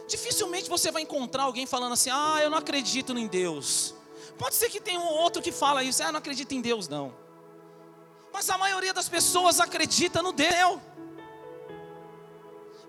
Dificilmente 0.06 0.70
você 0.70 0.92
vai 0.92 1.02
encontrar 1.02 1.42
alguém 1.42 1.66
falando 1.66 1.94
assim: 1.94 2.10
"Ah, 2.12 2.38
eu 2.40 2.48
não 2.48 2.58
acredito 2.58 3.10
em 3.18 3.26
Deus". 3.26 3.92
Pode 4.38 4.54
ser 4.54 4.70
que 4.70 4.80
tenha 4.80 5.00
um 5.00 5.08
outro 5.08 5.42
que 5.42 5.50
fala 5.50 5.82
isso: 5.82 6.00
"Ah, 6.00 6.06
eu 6.06 6.12
não 6.12 6.20
acredito 6.20 6.52
em 6.52 6.60
Deus 6.60 6.86
não". 6.88 7.12
Mas 8.32 8.48
a 8.48 8.56
maioria 8.56 8.94
das 8.94 9.08
pessoas 9.08 9.58
acredita 9.58 10.22
no 10.22 10.32
Deus. 10.32 10.78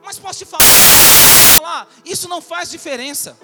Mas 0.03 0.17
posso 0.20 0.39
te 0.39 0.46
falar, 0.46 1.88
isso 2.03 2.27
não 2.27 2.41
faz 2.41 2.70
diferença. 2.70 3.38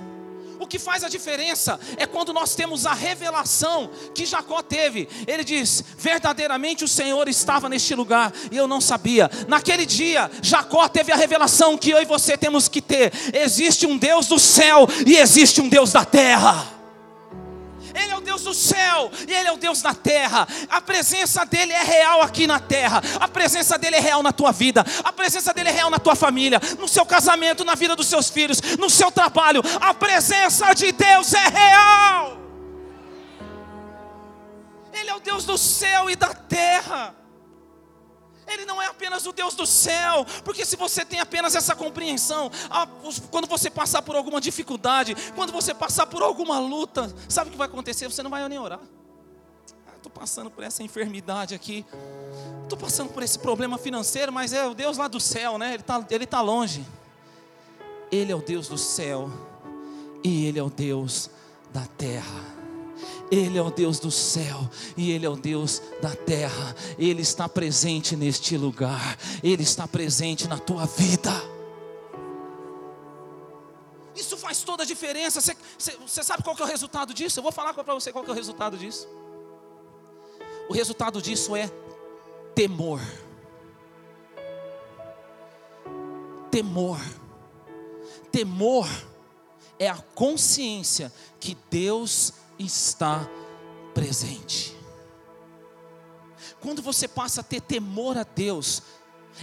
O 0.60 0.66
que 0.66 0.80
faz 0.80 1.04
a 1.04 1.10
diferença 1.10 1.80
é 1.98 2.06
quando 2.06 2.34
nós 2.34 2.56
temos 2.56 2.86
a 2.86 2.94
revelação 2.94 3.92
que 4.14 4.26
Jacó 4.26 4.62
teve. 4.64 5.08
Ele 5.28 5.44
diz: 5.44 5.84
verdadeiramente 5.98 6.84
o 6.84 6.88
Senhor 6.88 7.28
estava 7.28 7.70
neste 7.70 7.94
lugar 7.94 8.34
e 8.52 8.58
eu 8.58 8.68
não 8.68 8.82
sabia. 8.82 9.30
Naquele 9.48 9.86
dia, 9.86 10.32
Jacó 10.42 10.88
teve 10.88 11.12
a 11.12 11.16
revelação 11.16 11.78
que 11.78 11.92
eu 11.92 12.02
e 12.02 12.06
você 12.06 12.36
temos 12.36 12.68
que 12.68 12.82
ter: 12.82 13.14
existe 13.34 13.86
um 13.86 13.98
Deus 13.98 14.28
do 14.28 14.40
céu 14.40 14.88
e 15.06 15.18
existe 15.18 15.62
um 15.62 15.70
Deus 15.70 15.92
da 15.92 16.04
terra. 16.04 16.77
Ele 17.98 18.12
é 18.12 18.18
o 18.18 18.22
Deus 18.22 18.44
do 18.44 18.54
céu 18.54 19.12
e 19.28 19.34
Ele 19.34 19.48
é 19.48 19.52
o 19.52 19.58
Deus 19.58 19.82
da 19.82 19.94
terra. 19.94 20.48
A 20.70 20.80
presença 20.80 21.46
dEle 21.46 21.74
é 21.74 21.84
real 21.84 22.22
aqui 22.22 22.46
na 22.46 22.60
terra. 22.60 23.02
A 23.20 23.28
presença 23.28 23.78
dEle 23.78 23.96
é 23.96 24.00
real 24.00 24.22
na 24.22 24.32
tua 24.32 24.52
vida. 24.52 24.86
A 25.04 25.12
presença 25.12 25.54
dEle 25.54 25.70
é 25.70 25.72
real 25.72 25.90
na 25.90 26.00
tua 26.00 26.16
família, 26.16 26.62
no 26.78 26.88
seu 26.88 27.06
casamento, 27.06 27.66
na 27.66 27.76
vida 27.76 27.96
dos 27.96 28.08
seus 28.08 28.30
filhos, 28.30 28.62
no 28.78 28.90
seu 28.90 29.12
trabalho. 29.12 29.62
A 29.82 29.94
presença 29.94 30.74
de 30.74 30.92
Deus 30.92 31.34
é 31.34 31.48
real. 31.48 32.38
Ele 34.94 35.10
é 35.10 35.16
o 35.16 35.20
Deus 35.20 35.46
do 35.46 35.58
céu 35.58 36.10
e 36.10 36.16
da 36.16 36.34
terra. 36.34 37.16
Ele 38.48 38.66
não 38.66 38.82
é 38.82 38.88
apenas 38.88 39.26
o 39.26 39.34
Deus 39.34 39.56
do 39.56 39.66
céu, 39.66 40.26
porque 40.44 40.66
se 40.66 40.76
você 40.76 41.04
tem 41.04 41.20
apenas 41.20 41.56
essa 41.56 41.76
compreensão, 41.76 42.50
quando 43.30 43.48
você 43.48 43.70
passar 43.70 44.02
por 44.02 44.16
alguma 44.16 44.40
dificuldade, 44.40 45.16
quando 45.36 45.52
você 45.52 45.74
passar 45.74 46.08
por 46.08 46.22
alguma 46.22 46.60
luta, 46.60 47.14
sabe 47.28 47.50
o 47.50 47.52
que 47.52 47.58
vai 47.58 47.68
acontecer? 47.68 48.10
Você 48.10 48.24
não 48.24 48.30
vai 48.30 48.48
nem 48.48 48.60
orar. 48.60 48.80
Estou 49.98 50.12
ah, 50.16 50.20
passando 50.20 50.50
por 50.50 50.64
essa 50.64 50.82
enfermidade 50.84 51.54
aqui, 51.54 51.86
estou 52.64 52.78
passando 52.78 53.10
por 53.10 53.22
esse 53.24 53.38
problema 53.38 53.78
financeiro, 53.78 54.32
mas 54.32 54.54
é 54.54 54.66
o 54.66 54.74
Deus 54.74 54.98
lá 54.98 55.08
do 55.08 55.20
céu, 55.20 55.58
né? 55.58 55.74
Ele 55.74 55.82
está 55.82 56.06
ele 56.10 56.26
tá 56.26 56.42
longe. 56.42 56.86
Ele 58.12 58.32
é 58.32 58.36
o 58.36 58.42
Deus 58.42 58.70
do 58.70 58.78
céu 58.78 59.30
e 60.24 60.46
Ele 60.46 60.60
é 60.60 60.64
o 60.64 60.70
Deus 60.70 61.30
da 61.74 61.86
terra. 61.98 62.57
Ele 63.32 63.58
é 63.58 63.62
o 63.62 63.70
Deus 63.70 64.00
do 64.00 64.12
céu 64.12 64.70
e 64.96 65.12
Ele 65.12 65.26
é 65.26 65.30
o 65.30 65.36
Deus 65.36 65.82
da 66.02 66.16
terra. 66.16 66.76
Ele 66.98 67.22
está 67.22 67.48
presente 67.48 68.16
neste 68.16 68.58
lugar, 68.58 69.18
Ele 69.44 69.64
está 69.64 69.88
presente 69.88 70.48
na 70.48 70.58
tua 70.58 70.86
vida. 70.86 71.32
Isso 74.16 74.36
faz 74.36 74.64
toda 74.64 74.84
a 74.84 74.86
diferença. 74.86 75.40
Você, 75.40 75.56
você, 75.78 75.98
você 75.98 76.24
sabe 76.24 76.44
qual 76.44 76.56
é 76.58 76.64
o 76.64 76.66
resultado 76.66 77.14
disso? 77.14 77.40
Eu 77.40 77.44
vou 77.44 77.52
falar 77.52 77.74
para 77.74 77.94
você 77.94 78.12
qual 78.12 78.26
é 78.26 78.30
o 78.30 78.34
resultado 78.34 78.78
disso. 78.78 79.08
O 80.70 80.74
resultado 80.74 81.22
disso 81.22 81.56
é 81.56 81.72
temor. 82.56 83.00
Temor. 86.50 87.00
Temor 88.32 88.88
é 89.80 89.88
a 89.88 89.98
consciência 90.16 91.14
que 91.40 91.56
Deus 91.70 92.34
está 92.60 93.28
presente. 93.94 94.76
Quando 96.60 96.82
você 96.82 97.08
passa 97.08 97.42
a 97.42 97.44
ter 97.44 97.62
temor 97.62 98.18
a 98.18 98.24
Deus, 98.24 98.82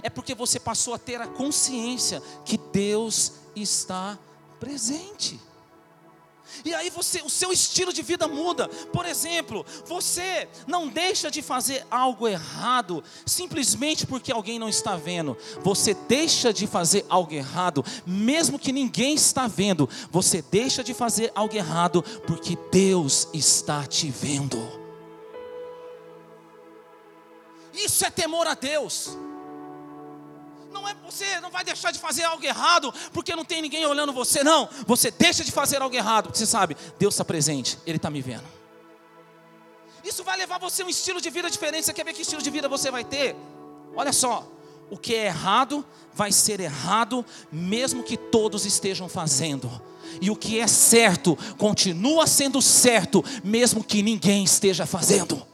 é 0.02 0.10
porque 0.10 0.34
você 0.34 0.58
passou 0.58 0.94
a 0.94 0.98
ter 0.98 1.20
a 1.20 1.26
consciência 1.26 2.22
que 2.44 2.58
Deus 2.58 3.32
está 3.54 4.18
presente. 4.58 5.40
E 6.64 6.74
aí 6.74 6.90
você, 6.90 7.22
o 7.22 7.30
seu 7.30 7.52
estilo 7.52 7.92
de 7.92 8.02
vida 8.02 8.28
muda. 8.28 8.68
Por 8.68 9.06
exemplo, 9.06 9.64
você 9.86 10.48
não 10.66 10.88
deixa 10.88 11.30
de 11.30 11.42
fazer 11.42 11.86
algo 11.90 12.28
errado 12.28 13.02
simplesmente 13.24 14.06
porque 14.06 14.32
alguém 14.32 14.58
não 14.58 14.68
está 14.68 14.96
vendo. 14.96 15.36
Você 15.62 15.94
deixa 15.94 16.52
de 16.52 16.66
fazer 16.66 17.04
algo 17.08 17.32
errado 17.32 17.84
mesmo 18.06 18.58
que 18.58 18.72
ninguém 18.72 19.14
está 19.14 19.46
vendo. 19.46 19.88
Você 20.10 20.42
deixa 20.42 20.84
de 20.84 20.92
fazer 20.92 21.32
algo 21.34 21.56
errado 21.56 22.02
porque 22.26 22.58
Deus 22.70 23.28
está 23.32 23.84
te 23.86 24.10
vendo. 24.10 24.84
Isso 27.72 28.04
é 28.04 28.10
temor 28.10 28.46
a 28.46 28.54
Deus 28.54 29.16
não 30.74 30.86
é 30.86 30.94
você 31.04 31.40
não 31.40 31.50
vai 31.50 31.64
deixar 31.64 31.92
de 31.92 31.98
fazer 31.98 32.24
algo 32.24 32.44
errado 32.44 32.92
porque 33.12 33.34
não 33.34 33.44
tem 33.44 33.62
ninguém 33.62 33.86
olhando 33.86 34.12
você, 34.12 34.42
não. 34.42 34.68
Você 34.86 35.10
deixa 35.10 35.44
de 35.44 35.52
fazer 35.52 35.80
algo 35.80 35.94
errado 35.94 36.24
porque 36.24 36.38
você 36.38 36.46
sabe, 36.46 36.76
Deus 36.98 37.14
está 37.14 37.24
presente, 37.24 37.78
Ele 37.86 37.96
está 37.96 38.10
me 38.10 38.20
vendo. 38.20 38.44
Isso 40.04 40.22
vai 40.24 40.36
levar 40.36 40.58
você 40.58 40.82
a 40.82 40.86
um 40.86 40.88
estilo 40.90 41.20
de 41.20 41.30
vida 41.30 41.48
diferente. 41.48 41.86
Você 41.86 41.94
quer 41.94 42.04
ver 42.04 42.12
que 42.12 42.22
estilo 42.22 42.42
de 42.42 42.50
vida 42.50 42.68
você 42.68 42.90
vai 42.90 43.04
ter? 43.04 43.34
Olha 43.96 44.12
só, 44.12 44.46
o 44.90 44.98
que 44.98 45.14
é 45.14 45.26
errado 45.26 45.86
vai 46.12 46.30
ser 46.30 46.60
errado, 46.60 47.24
mesmo 47.50 48.02
que 48.02 48.16
todos 48.16 48.66
estejam 48.66 49.08
fazendo. 49.08 49.70
E 50.20 50.30
o 50.30 50.36
que 50.36 50.60
é 50.60 50.66
certo 50.66 51.38
continua 51.56 52.26
sendo 52.26 52.60
certo, 52.60 53.24
mesmo 53.42 53.82
que 53.82 54.02
ninguém 54.02 54.44
esteja 54.44 54.84
fazendo 54.84 55.53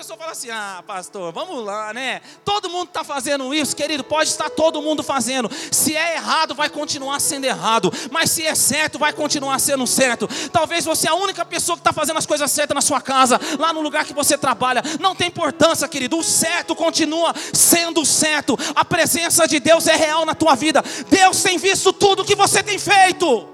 pessoa 0.00 0.16
fala 0.16 0.32
assim: 0.32 0.48
ah, 0.48 0.82
pastor, 0.86 1.30
vamos 1.30 1.62
lá, 1.62 1.92
né? 1.92 2.22
Todo 2.42 2.70
mundo 2.70 2.88
está 2.88 3.04
fazendo 3.04 3.52
isso, 3.52 3.76
querido, 3.76 4.02
pode 4.02 4.30
estar 4.30 4.48
todo 4.48 4.80
mundo 4.80 5.02
fazendo. 5.02 5.50
Se 5.70 5.94
é 5.94 6.14
errado, 6.14 6.54
vai 6.54 6.70
continuar 6.70 7.20
sendo 7.20 7.44
errado. 7.44 7.92
Mas 8.10 8.30
se 8.30 8.46
é 8.46 8.54
certo, 8.54 8.98
vai 8.98 9.12
continuar 9.12 9.58
sendo 9.58 9.86
certo. 9.86 10.26
Talvez 10.50 10.86
você 10.86 11.06
é 11.06 11.10
a 11.10 11.14
única 11.14 11.44
pessoa 11.44 11.76
que 11.76 11.82
está 11.82 11.92
fazendo 11.92 12.16
as 12.16 12.24
coisas 12.24 12.50
certas 12.50 12.74
na 12.74 12.80
sua 12.80 13.00
casa, 13.02 13.38
lá 13.58 13.74
no 13.74 13.82
lugar 13.82 14.06
que 14.06 14.14
você 14.14 14.38
trabalha. 14.38 14.82
Não 14.98 15.14
tem 15.14 15.28
importância, 15.28 15.86
querido. 15.86 16.16
O 16.16 16.24
certo 16.24 16.74
continua 16.74 17.34
sendo 17.52 18.04
certo. 18.06 18.58
A 18.74 18.84
presença 18.86 19.46
de 19.46 19.60
Deus 19.60 19.86
é 19.86 19.96
real 19.96 20.24
na 20.24 20.34
tua 20.34 20.54
vida. 20.54 20.82
Deus 21.10 21.42
tem 21.42 21.58
visto 21.58 21.92
tudo 21.92 22.24
que 22.24 22.34
você 22.34 22.62
tem 22.62 22.78
feito. 22.78 23.46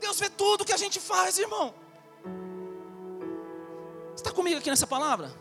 Deus 0.00 0.18
vê 0.18 0.30
tudo 0.30 0.64
que 0.64 0.72
a 0.72 0.78
gente 0.78 0.98
faz, 0.98 1.36
irmão. 1.36 1.74
Está 4.14 4.32
comigo 4.32 4.58
aqui 4.58 4.70
nessa 4.70 4.86
palavra? 4.86 5.32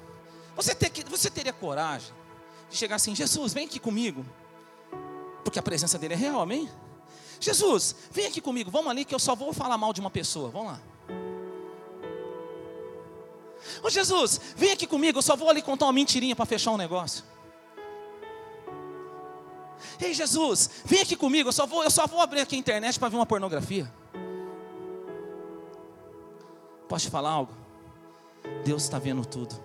Você, 0.56 0.76
ter, 0.76 0.92
você 1.10 1.30
teria 1.30 1.54
coragem 1.54 2.14
de 2.70 2.78
chegar 2.78 2.98
assim, 2.98 3.16
Jesus, 3.16 3.54
vem 3.54 3.66
aqui 3.66 3.80
comigo. 3.80 4.26
Porque 5.44 5.60
a 5.60 5.64
presença 5.64 5.98
dele 5.98 6.14
é 6.14 6.18
real, 6.18 6.42
amém? 6.42 6.70
Jesus, 7.40 7.96
vem 8.12 8.26
aqui 8.26 8.42
comigo, 8.42 8.70
vamos 8.70 8.92
ali 8.92 9.06
que 9.06 9.16
eu 9.16 9.20
só 9.20 9.36
vou 9.36 9.54
falar 9.54 9.78
mal 9.78 9.94
de 9.94 10.02
uma 10.02 10.12
pessoa. 10.12 10.50
Vamos 10.50 10.68
lá. 10.68 10.82
Ô 13.82 13.90
Jesus, 13.90 14.40
vem 14.56 14.72
aqui 14.72 14.86
comigo, 14.86 15.18
eu 15.18 15.22
só 15.22 15.36
vou 15.36 15.50
ali 15.50 15.62
contar 15.62 15.86
uma 15.86 15.94
mentirinha 15.94 16.36
para 16.36 16.46
fechar 16.46 16.72
um 16.72 16.78
negócio. 16.78 17.24
Ei 20.02 20.14
Jesus, 20.14 20.70
vem 20.86 21.02
aqui 21.02 21.16
comigo, 21.16 21.50
eu 21.50 21.54
só 21.54 21.66
vou, 21.66 21.84
eu 21.84 21.92
só 21.92 22.08
vou 22.08 22.20
abrir 22.22 22.42
aqui 22.42 22.56
a 22.56 22.60
internet 22.60 23.00
para 23.00 23.10
ver 23.10 23.16
uma 23.16 23.26
pornografia. 23.26 23.92
Posso 26.88 27.06
te 27.06 27.12
falar 27.12 27.30
algo? 27.30 27.54
Deus 28.64 28.84
está 28.84 29.00
vendo 29.00 29.26
tudo. 29.26 29.56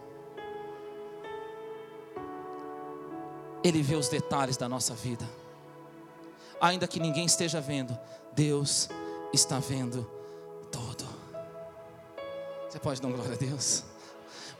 Ele 3.62 3.83
vê 3.83 3.97
os 3.97 4.09
detalhes 4.09 4.57
da 4.57 4.69
nossa 4.69 4.95
vida. 4.95 5.28
Ainda 6.61 6.87
que 6.87 7.00
ninguém 7.00 7.25
esteja 7.25 7.61
vendo, 7.61 7.99
Deus 8.35 8.88
está 9.33 9.59
vendo 9.59 10.09
tudo. 10.71 11.04
Você 12.69 12.78
pode 12.78 13.00
dar 13.00 13.11
glória 13.11 13.35
a 13.35 13.37
Deus? 13.37 13.85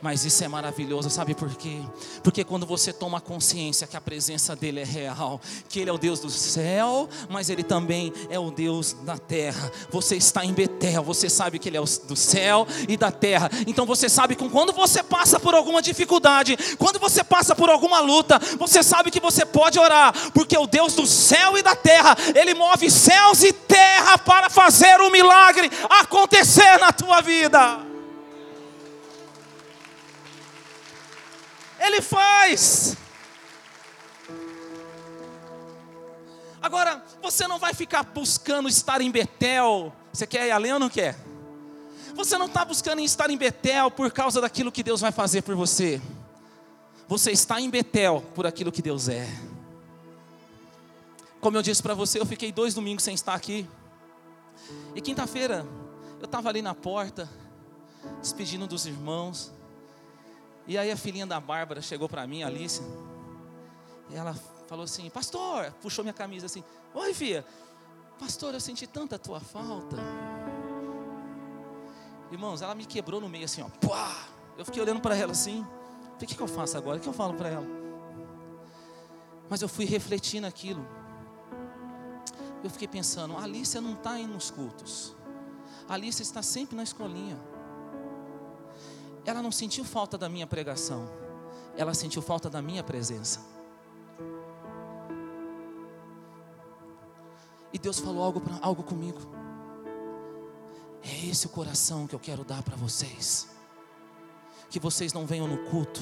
Mas 0.05 0.23
isso 0.23 0.43
é 0.43 0.47
maravilhoso, 0.47 1.09
sabe 1.09 1.33
por 1.33 1.49
quê? 1.55 1.81
Porque 2.21 2.43
quando 2.43 2.63
você 2.63 2.93
toma 2.93 3.19
consciência 3.19 3.87
que 3.87 3.97
a 3.97 4.01
presença 4.01 4.55
dele 4.55 4.81
é 4.81 4.83
real, 4.83 5.41
que 5.67 5.79
ele 5.79 5.89
é 5.89 5.93
o 5.93 5.97
Deus 5.97 6.19
do 6.19 6.29
céu, 6.29 7.09
mas 7.27 7.49
ele 7.49 7.63
também 7.63 8.13
é 8.29 8.37
o 8.37 8.51
Deus 8.51 8.93
da 9.01 9.17
terra. 9.17 9.71
Você 9.89 10.15
está 10.15 10.45
em 10.45 10.53
Betel, 10.53 11.01
você 11.01 11.27
sabe 11.27 11.57
que 11.57 11.69
ele 11.69 11.77
é 11.77 11.81
o 11.81 11.85
do 12.07 12.15
céu 12.15 12.67
e 12.87 12.95
da 12.95 13.09
terra. 13.09 13.49
Então 13.65 13.83
você 13.83 14.07
sabe 14.07 14.35
que 14.35 14.47
quando 14.47 14.71
você 14.73 15.01
passa 15.01 15.39
por 15.39 15.55
alguma 15.55 15.81
dificuldade, 15.81 16.55
quando 16.77 16.99
você 16.99 17.23
passa 17.23 17.55
por 17.55 17.71
alguma 17.71 17.99
luta, 17.99 18.39
você 18.59 18.83
sabe 18.83 19.09
que 19.09 19.19
você 19.19 19.43
pode 19.43 19.79
orar, 19.79 20.13
porque 20.33 20.55
o 20.55 20.67
Deus 20.67 20.93
do 20.93 21.07
céu 21.07 21.57
e 21.57 21.63
da 21.63 21.75
terra, 21.75 22.15
ele 22.35 22.53
move 22.53 22.91
céus 22.91 23.41
e 23.41 23.51
terra 23.51 24.19
para 24.19 24.51
fazer 24.51 25.01
um 25.01 25.09
milagre 25.09 25.67
acontecer 25.89 26.77
na 26.77 26.91
tua 26.91 27.21
vida. 27.21 27.94
Ele 31.85 32.01
faz. 32.01 32.97
Agora, 36.61 37.05
você 37.21 37.47
não 37.47 37.59
vai 37.59 37.75
ficar 37.75 38.01
buscando 38.03 38.67
estar 38.67 39.01
em 39.01 39.11
Betel. 39.11 39.93
Você 40.11 40.25
quer 40.25 40.47
ir 40.47 40.51
além 40.51 40.73
ou 40.73 40.79
não 40.79 40.89
quer? 40.89 41.15
Você 42.15 42.37
não 42.37 42.47
está 42.47 42.65
buscando 42.65 43.01
estar 43.01 43.29
em 43.29 43.37
Betel 43.37 43.91
por 43.91 44.09
causa 44.11 44.41
daquilo 44.41 44.71
que 44.71 44.81
Deus 44.81 45.01
vai 45.01 45.11
fazer 45.11 45.43
por 45.43 45.53
você. 45.53 46.01
Você 47.07 47.31
está 47.31 47.61
em 47.61 47.69
Betel 47.69 48.23
por 48.33 48.47
aquilo 48.47 48.71
que 48.71 48.81
Deus 48.81 49.07
é. 49.07 49.27
Como 51.39 51.55
eu 51.55 51.61
disse 51.61 51.83
para 51.83 51.93
você, 51.93 52.19
eu 52.19 52.25
fiquei 52.25 52.51
dois 52.51 52.73
domingos 52.73 53.03
sem 53.03 53.13
estar 53.13 53.35
aqui. 53.35 53.69
E 54.95 55.01
quinta-feira, 55.01 55.63
eu 56.19 56.25
estava 56.25 56.49
ali 56.49 56.63
na 56.63 56.73
porta, 56.73 57.29
despedindo 58.21 58.65
dos 58.65 58.87
irmãos. 58.87 59.51
E 60.67 60.77
aí 60.77 60.91
a 60.91 60.97
filhinha 60.97 61.27
da 61.27 61.39
Bárbara 61.39 61.81
chegou 61.81 62.09
para 62.09 62.25
mim, 62.25 62.41
Alice, 62.43 62.81
e 64.09 64.15
ela 64.15 64.33
falou 64.67 64.85
assim: 64.85 65.09
Pastor, 65.09 65.71
puxou 65.81 66.03
minha 66.03 66.13
camisa 66.13 66.47
assim: 66.47 66.63
Oi, 66.93 67.13
filha, 67.13 67.45
pastor, 68.19 68.53
eu 68.53 68.59
senti 68.59 68.87
tanta 68.87 69.19
tua 69.19 69.39
falta. 69.39 69.97
Irmãos, 72.31 72.61
ela 72.61 72.73
me 72.73 72.85
quebrou 72.85 73.21
no 73.21 73.29
meio 73.29 73.45
assim, 73.45 73.61
ó. 73.61 73.69
Pá! 73.87 74.27
Eu 74.57 74.65
fiquei 74.65 74.81
olhando 74.81 75.01
para 75.01 75.15
ela 75.15 75.31
assim. 75.31 75.65
O 76.15 76.17
que, 76.17 76.25
que 76.25 76.41
eu 76.41 76.47
faço 76.47 76.77
agora? 76.77 76.97
O 76.97 77.01
que 77.01 77.07
eu 77.07 77.13
falo 77.13 77.33
para 77.35 77.49
ela? 77.49 77.67
Mas 79.49 79.61
eu 79.61 79.69
fui 79.69 79.85
refletindo 79.85 80.47
aquilo. 80.47 80.85
Eu 82.63 82.69
fiquei 82.71 82.87
pensando: 82.87 83.37
a 83.37 83.43
Alice 83.43 83.79
não 83.79 83.93
está 83.93 84.19
indo 84.19 84.33
nos 84.33 84.49
cultos. 84.49 85.15
A 85.87 85.93
Alice 85.93 86.21
está 86.23 86.41
sempre 86.41 86.75
na 86.75 86.81
escolinha 86.81 87.37
ela 89.25 89.41
não 89.41 89.51
sentiu 89.51 89.83
falta 89.83 90.17
da 90.17 90.29
minha 90.29 90.45
pregação, 90.45 91.09
ela 91.75 91.93
sentiu 91.93 92.21
falta 92.21 92.49
da 92.49 92.61
minha 92.61 92.83
presença. 92.83 93.41
E 97.73 97.77
Deus 97.77 97.99
falou 97.99 98.23
algo, 98.23 98.39
pra, 98.39 98.57
algo 98.61 98.83
comigo. 98.83 99.19
É 101.03 101.25
esse 101.25 101.45
o 101.45 101.49
coração 101.49 102.07
que 102.07 102.15
eu 102.15 102.19
quero 102.19 102.45
dar 102.45 102.63
para 102.63 102.75
vocês. 102.75 103.49
Que 104.69 104.79
vocês 104.79 105.11
não 105.11 105.25
venham 105.25 105.47
no 105.47 105.57
culto, 105.69 106.01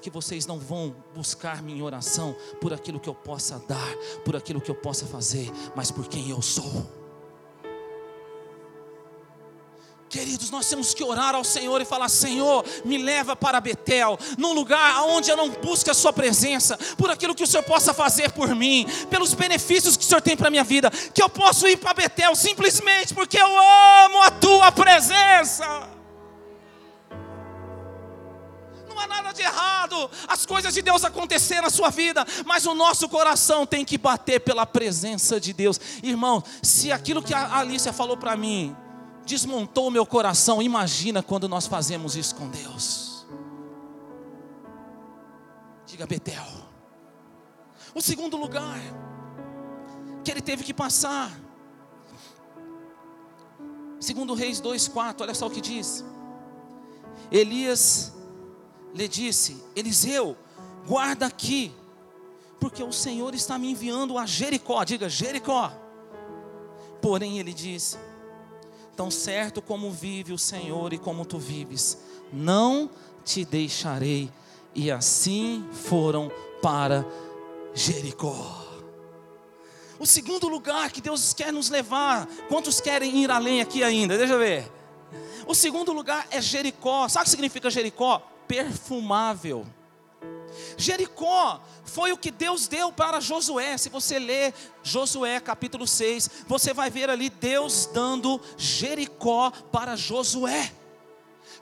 que 0.00 0.10
vocês 0.10 0.46
não 0.46 0.58
vão 0.58 0.94
buscar-me 1.14 1.72
em 1.72 1.82
oração 1.82 2.36
por 2.60 2.72
aquilo 2.72 3.00
que 3.00 3.08
eu 3.08 3.14
possa 3.14 3.58
dar, 3.66 3.96
por 4.24 4.36
aquilo 4.36 4.60
que 4.60 4.70
eu 4.70 4.74
possa 4.74 5.06
fazer, 5.06 5.50
mas 5.74 5.90
por 5.90 6.06
quem 6.06 6.30
eu 6.30 6.40
sou. 6.40 6.97
Queridos, 10.18 10.50
nós 10.50 10.68
temos 10.68 10.92
que 10.92 11.04
orar 11.04 11.36
ao 11.36 11.44
Senhor 11.44 11.80
e 11.80 11.84
falar: 11.84 12.08
Senhor, 12.08 12.64
me 12.84 12.98
leva 12.98 13.36
para 13.36 13.60
Betel, 13.60 14.18
num 14.36 14.52
lugar 14.52 15.04
onde 15.04 15.30
eu 15.30 15.36
não 15.36 15.48
busque 15.48 15.90
a 15.90 15.94
Sua 15.94 16.12
presença, 16.12 16.76
por 16.96 17.08
aquilo 17.08 17.36
que 17.36 17.44
o 17.44 17.46
Senhor 17.46 17.62
possa 17.62 17.94
fazer 17.94 18.32
por 18.32 18.52
mim, 18.52 18.84
pelos 19.08 19.32
benefícios 19.32 19.96
que 19.96 20.02
o 20.02 20.06
Senhor 20.06 20.20
tem 20.20 20.36
para 20.36 20.48
a 20.48 20.50
minha 20.50 20.64
vida, 20.64 20.90
que 20.90 21.22
eu 21.22 21.28
posso 21.28 21.68
ir 21.68 21.76
para 21.76 21.94
Betel 21.94 22.34
simplesmente 22.34 23.14
porque 23.14 23.40
eu 23.40 23.46
amo 23.46 24.22
a 24.24 24.30
Tua 24.32 24.72
presença. 24.72 25.88
Não 28.88 28.98
há 28.98 29.06
nada 29.06 29.30
de 29.30 29.42
errado, 29.42 30.10
as 30.26 30.44
coisas 30.44 30.74
de 30.74 30.82
Deus 30.82 31.04
acontecer 31.04 31.60
na 31.60 31.70
sua 31.70 31.90
vida, 31.90 32.26
mas 32.44 32.66
o 32.66 32.74
nosso 32.74 33.08
coração 33.08 33.64
tem 33.64 33.84
que 33.84 33.96
bater 33.96 34.40
pela 34.40 34.66
presença 34.66 35.38
de 35.38 35.52
Deus, 35.52 35.80
irmão. 36.02 36.42
Se 36.60 36.90
aquilo 36.90 37.22
que 37.22 37.32
a 37.32 37.58
Alicia 37.58 37.92
falou 37.92 38.16
para 38.16 38.36
mim, 38.36 38.76
desmontou 39.28 39.86
o 39.86 39.90
meu 39.90 40.06
coração. 40.06 40.62
Imagina 40.62 41.22
quando 41.22 41.48
nós 41.48 41.66
fazemos 41.66 42.16
isso 42.16 42.34
com 42.34 42.48
Deus. 42.48 43.26
Diga 45.86 46.06
Betel. 46.06 46.46
O 47.94 48.00
segundo 48.00 48.36
lugar 48.36 48.80
que 50.24 50.30
ele 50.30 50.40
teve 50.40 50.64
que 50.64 50.72
passar. 50.72 51.30
Segundo 54.00 54.34
Reis 54.34 54.60
2:4, 54.60 55.20
olha 55.20 55.34
só 55.34 55.46
o 55.46 55.50
que 55.50 55.60
diz. 55.60 56.04
Elias 57.30 58.12
lhe 58.94 59.08
disse: 59.08 59.62
Eliseu, 59.76 60.36
guarda 60.86 61.26
aqui, 61.26 61.72
porque 62.58 62.82
o 62.82 62.92
Senhor 62.92 63.34
está 63.34 63.58
me 63.58 63.70
enviando 63.70 64.16
a 64.16 64.24
Jericó. 64.24 64.84
Diga 64.84 65.08
Jericó. 65.08 65.70
Porém 67.02 67.38
ele 67.38 67.52
disse: 67.52 67.98
Tão 68.98 69.12
certo 69.12 69.62
como 69.62 69.92
vive 69.92 70.32
o 70.32 70.38
Senhor 70.38 70.92
e 70.92 70.98
como 70.98 71.24
tu 71.24 71.38
vives, 71.38 71.96
não 72.32 72.90
te 73.24 73.44
deixarei. 73.44 74.28
E 74.74 74.90
assim 74.90 75.64
foram 75.70 76.32
para 76.60 77.06
Jericó. 77.72 78.66
O 80.00 80.04
segundo 80.04 80.48
lugar 80.48 80.90
que 80.90 81.00
Deus 81.00 81.32
quer 81.32 81.52
nos 81.52 81.70
levar, 81.70 82.26
quantos 82.48 82.80
querem 82.80 83.22
ir 83.22 83.30
além 83.30 83.60
aqui 83.60 83.84
ainda? 83.84 84.18
Deixa 84.18 84.32
eu 84.32 84.38
ver. 84.40 84.68
O 85.46 85.54
segundo 85.54 85.92
lugar 85.92 86.26
é 86.32 86.42
Jericó. 86.42 87.08
Sabe 87.08 87.22
o 87.22 87.24
que 87.26 87.30
significa 87.30 87.70
Jericó? 87.70 88.20
Perfumável. 88.48 89.64
Jericó 90.76 91.60
foi 91.84 92.12
o 92.12 92.18
que 92.18 92.30
Deus 92.30 92.68
deu 92.68 92.92
para 92.92 93.20
Josué. 93.20 93.76
Se 93.76 93.88
você 93.88 94.18
ler 94.18 94.54
Josué 94.82 95.40
capítulo 95.40 95.86
6, 95.86 96.30
você 96.46 96.72
vai 96.72 96.90
ver 96.90 97.10
ali 97.10 97.30
Deus 97.30 97.88
dando 97.92 98.40
Jericó 98.56 99.50
para 99.72 99.96
Josué 99.96 100.72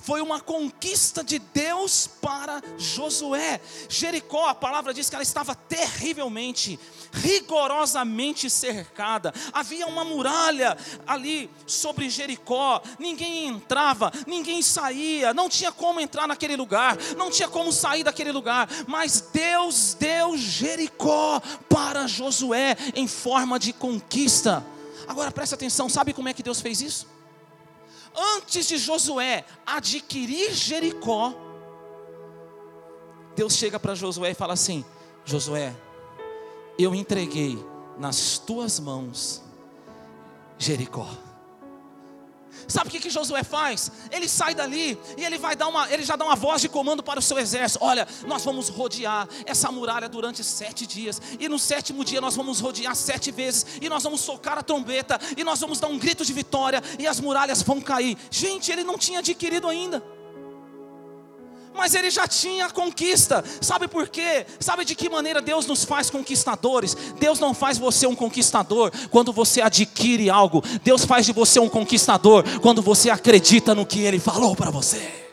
foi 0.06 0.20
uma 0.20 0.40
conquista 0.40 1.24
de 1.24 1.40
Deus 1.40 2.06
para 2.06 2.62
Josué. 2.78 3.60
Jericó, 3.88 4.48
a 4.48 4.54
palavra 4.54 4.94
diz 4.94 5.10
que 5.10 5.16
ela 5.16 5.22
estava 5.24 5.52
terrivelmente, 5.52 6.78
rigorosamente 7.12 8.48
cercada. 8.48 9.34
Havia 9.52 9.84
uma 9.88 10.04
muralha 10.04 10.78
ali 11.04 11.50
sobre 11.66 12.08
Jericó. 12.08 12.80
Ninguém 13.00 13.48
entrava, 13.48 14.12
ninguém 14.28 14.62
saía, 14.62 15.34
não 15.34 15.48
tinha 15.48 15.72
como 15.72 15.98
entrar 15.98 16.28
naquele 16.28 16.54
lugar, 16.54 16.96
não 17.16 17.28
tinha 17.28 17.48
como 17.48 17.72
sair 17.72 18.04
daquele 18.04 18.30
lugar. 18.30 18.68
Mas 18.86 19.20
Deus 19.32 19.96
deu 19.98 20.38
Jericó 20.38 21.42
para 21.68 22.06
Josué 22.06 22.76
em 22.94 23.08
forma 23.08 23.58
de 23.58 23.72
conquista. 23.72 24.64
Agora 25.08 25.32
preste 25.32 25.54
atenção, 25.54 25.88
sabe 25.88 26.12
como 26.12 26.28
é 26.28 26.32
que 26.32 26.44
Deus 26.44 26.60
fez 26.60 26.80
isso? 26.80 27.15
Antes 28.16 28.66
de 28.68 28.78
Josué 28.78 29.44
adquirir 29.64 30.52
Jericó, 30.52 31.34
Deus 33.34 33.54
chega 33.54 33.78
para 33.78 33.94
Josué 33.94 34.30
e 34.30 34.34
fala 34.34 34.54
assim: 34.54 34.84
Josué, 35.24 35.74
eu 36.78 36.94
entreguei 36.94 37.58
nas 37.98 38.38
tuas 38.38 38.80
mãos 38.80 39.42
Jericó. 40.58 41.25
Sabe 42.68 42.88
o 42.88 42.90
que, 42.90 43.00
que 43.00 43.10
Josué 43.10 43.42
faz? 43.42 43.90
Ele 44.10 44.28
sai 44.28 44.54
dali 44.54 44.98
e 45.16 45.24
ele 45.24 45.38
vai 45.38 45.54
dar 45.54 45.68
uma, 45.68 45.90
ele 45.92 46.04
já 46.04 46.16
dá 46.16 46.24
uma 46.24 46.36
voz 46.36 46.60
de 46.60 46.68
comando 46.68 47.02
para 47.02 47.18
o 47.18 47.22
seu 47.22 47.38
exército. 47.38 47.84
Olha, 47.84 48.06
nós 48.26 48.44
vamos 48.44 48.68
rodear 48.68 49.28
essa 49.44 49.70
muralha 49.70 50.08
durante 50.08 50.42
sete 50.42 50.86
dias, 50.86 51.20
e 51.38 51.48
no 51.48 51.58
sétimo 51.58 52.04
dia 52.04 52.20
nós 52.20 52.34
vamos 52.36 52.60
rodear 52.60 52.94
sete 52.94 53.30
vezes, 53.30 53.66
e 53.80 53.88
nós 53.88 54.02
vamos 54.02 54.20
socar 54.20 54.58
a 54.58 54.62
trombeta, 54.62 55.20
e 55.36 55.44
nós 55.44 55.60
vamos 55.60 55.78
dar 55.78 55.88
um 55.88 55.98
grito 55.98 56.24
de 56.24 56.32
vitória, 56.32 56.82
e 56.98 57.06
as 57.06 57.20
muralhas 57.20 57.62
vão 57.62 57.80
cair. 57.80 58.16
Gente, 58.30 58.70
ele 58.70 58.84
não 58.84 58.98
tinha 58.98 59.18
adquirido 59.18 59.68
ainda 59.68 60.15
mas 61.76 61.94
ele 61.94 62.10
já 62.10 62.26
tinha 62.26 62.70
conquista. 62.70 63.44
Sabe 63.60 63.86
por 63.86 64.08
quê? 64.08 64.46
Sabe 64.58 64.84
de 64.84 64.94
que 64.94 65.08
maneira 65.08 65.40
Deus 65.40 65.66
nos 65.66 65.84
faz 65.84 66.10
conquistadores? 66.10 66.96
Deus 67.18 67.38
não 67.38 67.52
faz 67.54 67.78
você 67.78 68.06
um 68.06 68.14
conquistador 68.14 68.90
quando 69.10 69.32
você 69.32 69.60
adquire 69.60 70.30
algo. 70.30 70.62
Deus 70.82 71.04
faz 71.04 71.26
de 71.26 71.32
você 71.32 71.60
um 71.60 71.68
conquistador 71.68 72.44
quando 72.60 72.82
você 72.82 73.10
acredita 73.10 73.74
no 73.74 73.86
que 73.86 74.00
ele 74.00 74.18
falou 74.18 74.56
para 74.56 74.70
você. 74.70 75.25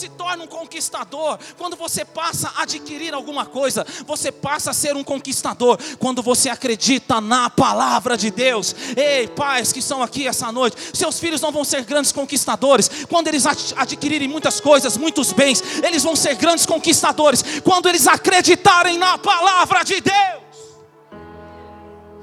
Se 0.00 0.08
torna 0.08 0.44
um 0.44 0.46
conquistador 0.46 1.38
quando 1.58 1.76
você 1.76 2.06
passa 2.06 2.50
a 2.56 2.62
adquirir 2.62 3.12
alguma 3.12 3.44
coisa, 3.44 3.86
você 4.06 4.32
passa 4.32 4.70
a 4.70 4.72
ser 4.72 4.96
um 4.96 5.04
conquistador 5.04 5.78
quando 5.98 6.22
você 6.22 6.48
acredita 6.48 7.20
na 7.20 7.50
palavra 7.50 8.16
de 8.16 8.30
Deus. 8.30 8.74
Ei, 8.96 9.28
pais 9.28 9.74
que 9.74 9.80
estão 9.80 10.02
aqui 10.02 10.26
essa 10.26 10.50
noite, 10.50 10.96
seus 10.96 11.20
filhos 11.20 11.42
não 11.42 11.52
vão 11.52 11.64
ser 11.64 11.84
grandes 11.84 12.12
conquistadores 12.12 12.90
quando 13.10 13.28
eles 13.28 13.44
adquirirem 13.76 14.26
muitas 14.26 14.58
coisas, 14.58 14.96
muitos 14.96 15.34
bens, 15.34 15.62
eles 15.84 16.02
vão 16.02 16.16
ser 16.16 16.34
grandes 16.36 16.64
conquistadores 16.64 17.44
quando 17.62 17.86
eles 17.86 18.06
acreditarem 18.06 18.96
na 18.96 19.18
palavra 19.18 19.84
de 19.84 20.00
Deus. 20.00 20.80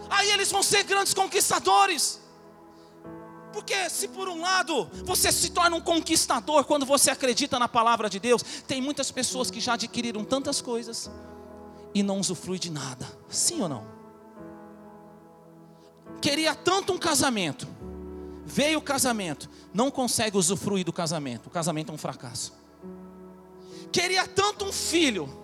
Aí 0.09 0.31
eles 0.31 0.51
vão 0.51 0.63
ser 0.63 0.81
grandes 0.81 1.13
conquistadores. 1.13 2.26
Porque 3.57 3.89
se 3.89 4.07
por 4.09 4.29
um 4.29 4.39
lado 4.39 4.87
você 5.03 5.31
se 5.31 5.49
torna 5.49 5.75
um 5.75 5.81
conquistador 5.81 6.63
quando 6.65 6.85
você 6.85 7.09
acredita 7.09 7.57
na 7.57 7.67
palavra 7.67 8.07
de 8.07 8.19
Deus, 8.19 8.43
tem 8.67 8.79
muitas 8.79 9.09
pessoas 9.09 9.49
que 9.49 9.59
já 9.59 9.73
adquiriram 9.73 10.23
tantas 10.23 10.61
coisas 10.61 11.09
e 11.91 12.03
não 12.03 12.19
usufrui 12.19 12.59
de 12.59 12.69
nada. 12.69 13.07
Sim 13.27 13.63
ou 13.63 13.67
não? 13.67 13.87
Queria 16.21 16.53
tanto 16.53 16.93
um 16.93 16.99
casamento, 16.99 17.67
veio 18.45 18.77
o 18.77 18.81
casamento, 18.81 19.49
não 19.73 19.89
consegue 19.89 20.37
usufruir 20.37 20.85
do 20.85 20.93
casamento. 20.93 21.47
O 21.47 21.49
casamento 21.49 21.91
é 21.91 21.95
um 21.95 21.97
fracasso. 21.97 22.53
Queria 23.91 24.27
tanto 24.27 24.65
um 24.65 24.71
filho, 24.71 25.35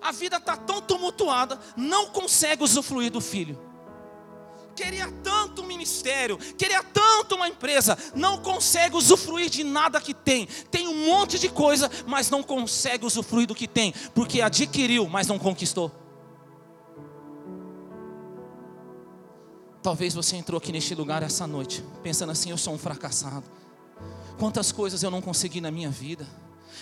a 0.00 0.10
vida 0.10 0.38
está 0.38 0.56
tão 0.56 0.80
tumultuada, 0.80 1.60
não 1.76 2.06
consegue 2.06 2.64
usufruir 2.64 3.12
do 3.12 3.20
filho 3.20 3.69
queria 4.80 5.12
tanto 5.22 5.60
um 5.60 5.66
ministério, 5.66 6.38
queria 6.56 6.82
tanto 6.82 7.34
uma 7.34 7.46
empresa, 7.46 7.98
não 8.14 8.38
consegue 8.38 8.96
usufruir 8.96 9.50
de 9.50 9.62
nada 9.62 10.00
que 10.00 10.14
tem. 10.14 10.46
Tem 10.70 10.88
um 10.88 11.06
monte 11.06 11.38
de 11.38 11.50
coisa, 11.50 11.90
mas 12.06 12.30
não 12.30 12.42
consegue 12.42 13.04
usufruir 13.04 13.46
do 13.46 13.54
que 13.54 13.68
tem, 13.68 13.92
porque 14.14 14.40
adquiriu, 14.40 15.06
mas 15.06 15.26
não 15.26 15.38
conquistou. 15.38 15.92
Talvez 19.82 20.14
você 20.14 20.36
entrou 20.36 20.58
aqui 20.58 20.72
neste 20.72 20.94
lugar 20.94 21.22
essa 21.22 21.46
noite, 21.46 21.84
pensando 22.02 22.32
assim: 22.32 22.50
eu 22.50 22.58
sou 22.58 22.74
um 22.74 22.78
fracassado. 22.78 23.44
Quantas 24.38 24.72
coisas 24.72 25.02
eu 25.02 25.10
não 25.10 25.20
consegui 25.20 25.60
na 25.60 25.70
minha 25.70 25.90
vida. 25.90 26.26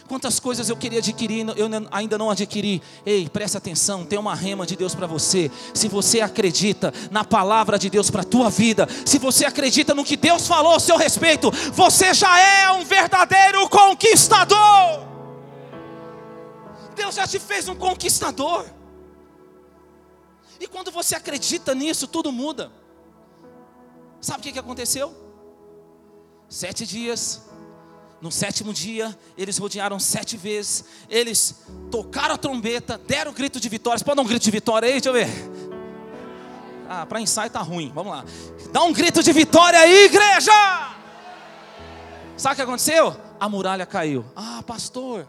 Quantas 0.06 0.38
coisas 0.38 0.68
eu 0.68 0.76
queria 0.76 0.98
adquirir, 0.98 1.46
eu 1.56 1.68
ainda 1.90 2.16
não 2.16 2.30
adquiri. 2.30 2.82
Ei, 3.04 3.28
presta 3.28 3.58
atenção, 3.58 4.04
tem 4.04 4.18
uma 4.18 4.34
rema 4.34 4.66
de 4.66 4.76
Deus 4.76 4.94
para 4.94 5.06
você. 5.06 5.50
Se 5.74 5.88
você 5.88 6.20
acredita 6.20 6.92
na 7.10 7.24
palavra 7.24 7.78
de 7.78 7.90
Deus 7.90 8.10
para 8.10 8.22
a 8.22 8.24
tua 8.24 8.48
vida, 8.50 8.88
se 9.04 9.18
você 9.18 9.44
acredita 9.44 9.94
no 9.94 10.04
que 10.04 10.16
Deus 10.16 10.46
falou 10.46 10.74
a 10.74 10.80
seu 10.80 10.96
respeito, 10.96 11.50
você 11.72 12.14
já 12.14 12.38
é 12.38 12.70
um 12.70 12.84
verdadeiro 12.84 13.68
conquistador. 13.68 15.06
Deus 16.94 17.14
já 17.14 17.26
te 17.26 17.38
fez 17.38 17.68
um 17.68 17.74
conquistador. 17.74 18.66
E 20.60 20.66
quando 20.66 20.90
você 20.90 21.14
acredita 21.14 21.74
nisso, 21.74 22.08
tudo 22.08 22.32
muda. 22.32 22.72
Sabe 24.20 24.40
o 24.40 24.52
que, 24.52 24.58
aconteceu? 24.58 25.14
Sete 26.48 26.84
dias, 26.84 27.47
no 28.20 28.32
sétimo 28.32 28.72
dia, 28.72 29.16
eles 29.36 29.58
rodearam 29.58 29.98
sete 29.98 30.36
vezes. 30.36 30.84
Eles 31.08 31.62
tocaram 31.90 32.34
a 32.34 32.38
trombeta, 32.38 32.98
deram 32.98 33.30
o 33.30 33.34
grito 33.34 33.60
de 33.60 33.68
vitória. 33.68 33.98
Você 33.98 34.04
pode 34.04 34.16
dar 34.16 34.22
um 34.22 34.26
grito 34.26 34.42
de 34.42 34.50
vitória 34.50 34.86
aí? 34.86 34.94
Deixa 34.94 35.08
eu 35.08 35.12
ver. 35.12 35.28
Ah, 36.88 37.06
para 37.06 37.20
ensaio 37.20 37.50
tá 37.50 37.60
ruim. 37.60 37.92
Vamos 37.94 38.12
lá. 38.12 38.24
Dá 38.72 38.82
um 38.82 38.92
grito 38.92 39.22
de 39.22 39.32
vitória 39.32 39.78
aí, 39.78 40.06
igreja! 40.06 40.52
Sabe 42.36 42.54
o 42.54 42.56
que 42.56 42.62
aconteceu? 42.62 43.16
A 43.38 43.48
muralha 43.48 43.86
caiu. 43.86 44.24
Ah, 44.34 44.62
pastor. 44.66 45.28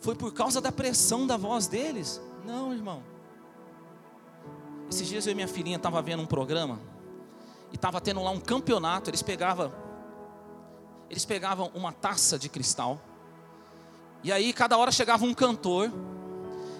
Foi 0.00 0.14
por 0.14 0.32
causa 0.32 0.60
da 0.60 0.70
pressão 0.70 1.26
da 1.26 1.36
voz 1.36 1.66
deles? 1.66 2.20
Não, 2.44 2.72
irmão. 2.72 3.02
Esses 4.90 5.08
dias 5.08 5.26
eu 5.26 5.32
e 5.32 5.34
minha 5.34 5.48
filhinha 5.48 5.76
estavam 5.76 6.00
vendo 6.02 6.22
um 6.22 6.26
programa 6.26 6.78
e 7.72 7.74
estava 7.74 8.00
tendo 8.00 8.22
lá 8.22 8.30
um 8.30 8.38
campeonato. 8.38 9.10
Eles 9.10 9.22
pegavam 9.22 9.72
eles 11.10 11.24
pegavam 11.24 11.70
uma 11.74 11.92
taça 11.92 12.38
de 12.38 12.48
cristal, 12.48 13.00
e 14.22 14.32
aí 14.32 14.52
cada 14.52 14.76
hora 14.76 14.90
chegava 14.90 15.24
um 15.24 15.34
cantor, 15.34 15.92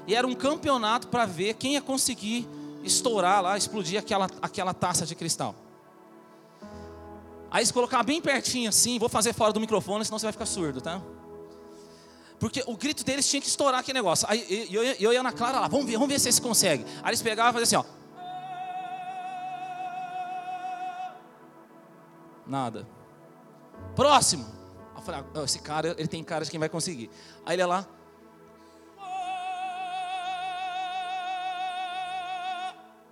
e 0.07 0.15
era 0.15 0.27
um 0.27 0.35
campeonato 0.35 1.09
para 1.09 1.27
ver 1.27 1.55
quem 1.55 1.75
ia 1.75 1.83
conseguir 1.83 2.49
estourar 2.83 3.43
lá, 3.43 3.57
explodir 3.57 3.99
aquela, 3.99 4.29
aquela 4.41 4.73
taça 4.73 5.05
de 5.05 5.15
cristal. 5.15 5.55
Aí 7.51 7.61
eles 7.61 7.73
colocavam 7.73 8.07
bem 8.07 8.21
pertinho 8.21 8.69
assim, 8.69 8.99
vou 8.99 9.09
fazer 9.09 9.33
fora 9.33 9.53
do 9.53 9.61
microfone, 9.61 10.05
senão 10.05 10.19
você 10.19 10.27
vai 10.27 10.33
ficar 10.33 10.47
surdo, 10.47 10.81
tá? 10.81 11.01
Porque 12.39 12.63
o 12.67 12.77
grito 12.77 13.05
deles 13.05 13.29
tinha 13.29 13.41
que 13.41 13.49
estourar 13.49 13.81
aquele 13.81 13.99
negócio. 13.99 14.27
Aí 14.29 14.69
eu, 14.71 14.83
eu, 14.83 15.13
eu 15.13 15.33
Clara 15.33 15.61
lá, 15.61 15.69
vamos 15.69 15.87
ver, 15.87 15.95
vamos 15.95 16.09
ver 16.09 16.21
se 16.21 16.29
eles 16.29 16.39
conseguem. 16.39 16.85
Aí 17.03 17.11
eles 17.11 17.23
pegavam 17.23 17.51
e 17.51 17.55
faziam 17.55 17.81
assim, 17.81 17.91
ó. 17.91 17.97
Nada. 22.47 22.87
Próximo. 23.97 24.47
Eu 24.95 25.01
falei, 25.03 25.25
ah, 25.35 25.43
esse 25.43 25.59
cara, 25.59 25.97
ele 25.99 26.07
tem 26.07 26.23
cara 26.23 26.45
de 26.45 26.51
quem 26.51 26.61
vai 26.61 26.69
conseguir. 26.69 27.11
Aí 27.45 27.57
ele 27.57 27.63
é 27.63 27.67
lá. 27.67 27.87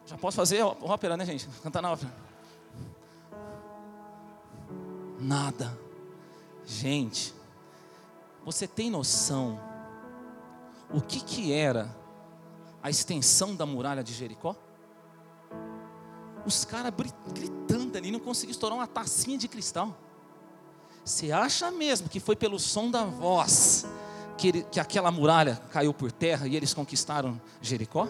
Já 0.07 0.18
posso 0.18 0.37
fazer 0.37 0.62
ópera, 0.62 1.16
né, 1.16 1.25
gente? 1.25 1.49
Cantar 1.62 1.81
na 1.81 1.92
ópera. 1.92 2.14
Nada. 5.18 5.77
Gente, 6.66 7.35
você 8.44 8.68
tem 8.68 8.90
noção 8.90 9.59
o 10.92 11.01
que 11.01 11.20
que 11.20 11.53
era 11.53 11.94
a 12.83 12.90
extensão 12.90 13.57
da 13.57 13.64
muralha 13.64 14.05
de 14.05 14.12
Jericó? 14.12 14.55
Os 16.47 16.64
caras 16.64 16.92
gritando 17.33 17.97
ali, 17.97 18.11
não 18.11 18.20
conseguiam 18.20 18.53
estourar 18.53 18.77
uma 18.77 18.87
tacinha 18.87 19.38
de 19.38 19.49
cristal. 19.49 19.97
Você 21.05 21.31
acha 21.31 21.71
mesmo 21.71 22.09
que 22.09 22.19
foi 22.19 22.35
pelo 22.35 22.59
som 22.59 22.90
da 22.90 23.05
voz 23.05 23.85
que, 24.38 24.49
ele, 24.49 24.62
que 24.64 24.81
aquela 24.81 25.11
muralha 25.11 25.61
caiu 25.71 25.93
por 25.93 26.11
terra 26.11 26.47
e 26.49 26.57
eles 26.57 26.73
conquistaram 26.73 27.40
Jericó? 27.61 28.09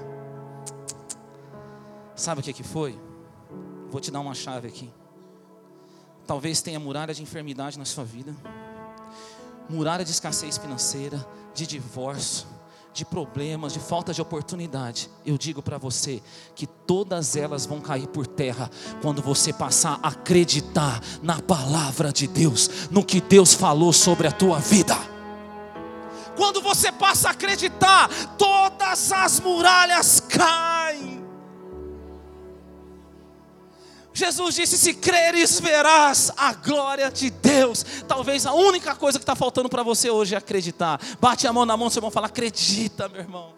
Sabe 2.14 2.40
o 2.40 2.44
que, 2.44 2.52
que 2.52 2.62
foi? 2.62 2.96
Vou 3.90 4.00
te 4.00 4.10
dar 4.10 4.20
uma 4.20 4.34
chave 4.34 4.68
aqui. 4.68 4.92
Talvez 6.26 6.62
tenha 6.62 6.78
muralha 6.78 7.12
de 7.12 7.22
enfermidade 7.22 7.78
na 7.78 7.84
sua 7.84 8.04
vida, 8.04 8.34
muralha 9.68 10.04
de 10.04 10.10
escassez 10.10 10.56
financeira, 10.56 11.24
de 11.52 11.66
divórcio, 11.66 12.46
de 12.94 13.04
problemas, 13.04 13.72
de 13.72 13.80
falta 13.80 14.14
de 14.14 14.22
oportunidade, 14.22 15.10
eu 15.26 15.36
digo 15.36 15.60
para 15.60 15.76
você 15.76 16.22
que 16.54 16.64
todas 16.64 17.34
elas 17.34 17.66
vão 17.66 17.80
cair 17.80 18.06
por 18.06 18.24
terra 18.24 18.70
quando 19.02 19.20
você 19.20 19.52
passar 19.52 19.98
a 20.00 20.08
acreditar 20.08 21.02
na 21.20 21.42
palavra 21.42 22.12
de 22.12 22.28
Deus, 22.28 22.88
no 22.92 23.04
que 23.04 23.20
Deus 23.20 23.52
falou 23.52 23.92
sobre 23.92 24.28
a 24.28 24.32
tua 24.32 24.60
vida. 24.60 24.96
Quando 26.36 26.60
você 26.60 26.92
passa 26.92 27.28
a 27.28 27.30
acreditar, 27.32 28.08
todas 28.38 29.10
as 29.10 29.40
muralhas 29.40 30.20
caem. 30.20 30.73
Jesus 34.14 34.54
disse: 34.54 34.78
Se 34.78 34.94
creres, 34.94 35.58
verás 35.58 36.30
a 36.36 36.54
glória 36.54 37.10
de 37.10 37.30
Deus. 37.30 37.84
Talvez 38.06 38.46
a 38.46 38.54
única 38.54 38.94
coisa 38.94 39.18
que 39.18 39.24
está 39.24 39.34
faltando 39.34 39.68
para 39.68 39.82
você 39.82 40.08
hoje 40.08 40.36
é 40.36 40.38
acreditar. 40.38 41.00
Bate 41.20 41.48
a 41.48 41.52
mão 41.52 41.66
na 41.66 41.76
mão 41.76 41.90
seu 41.90 41.98
irmão 41.98 42.12
fala: 42.12 42.28
Acredita, 42.28 43.08
meu 43.08 43.20
irmão. 43.20 43.52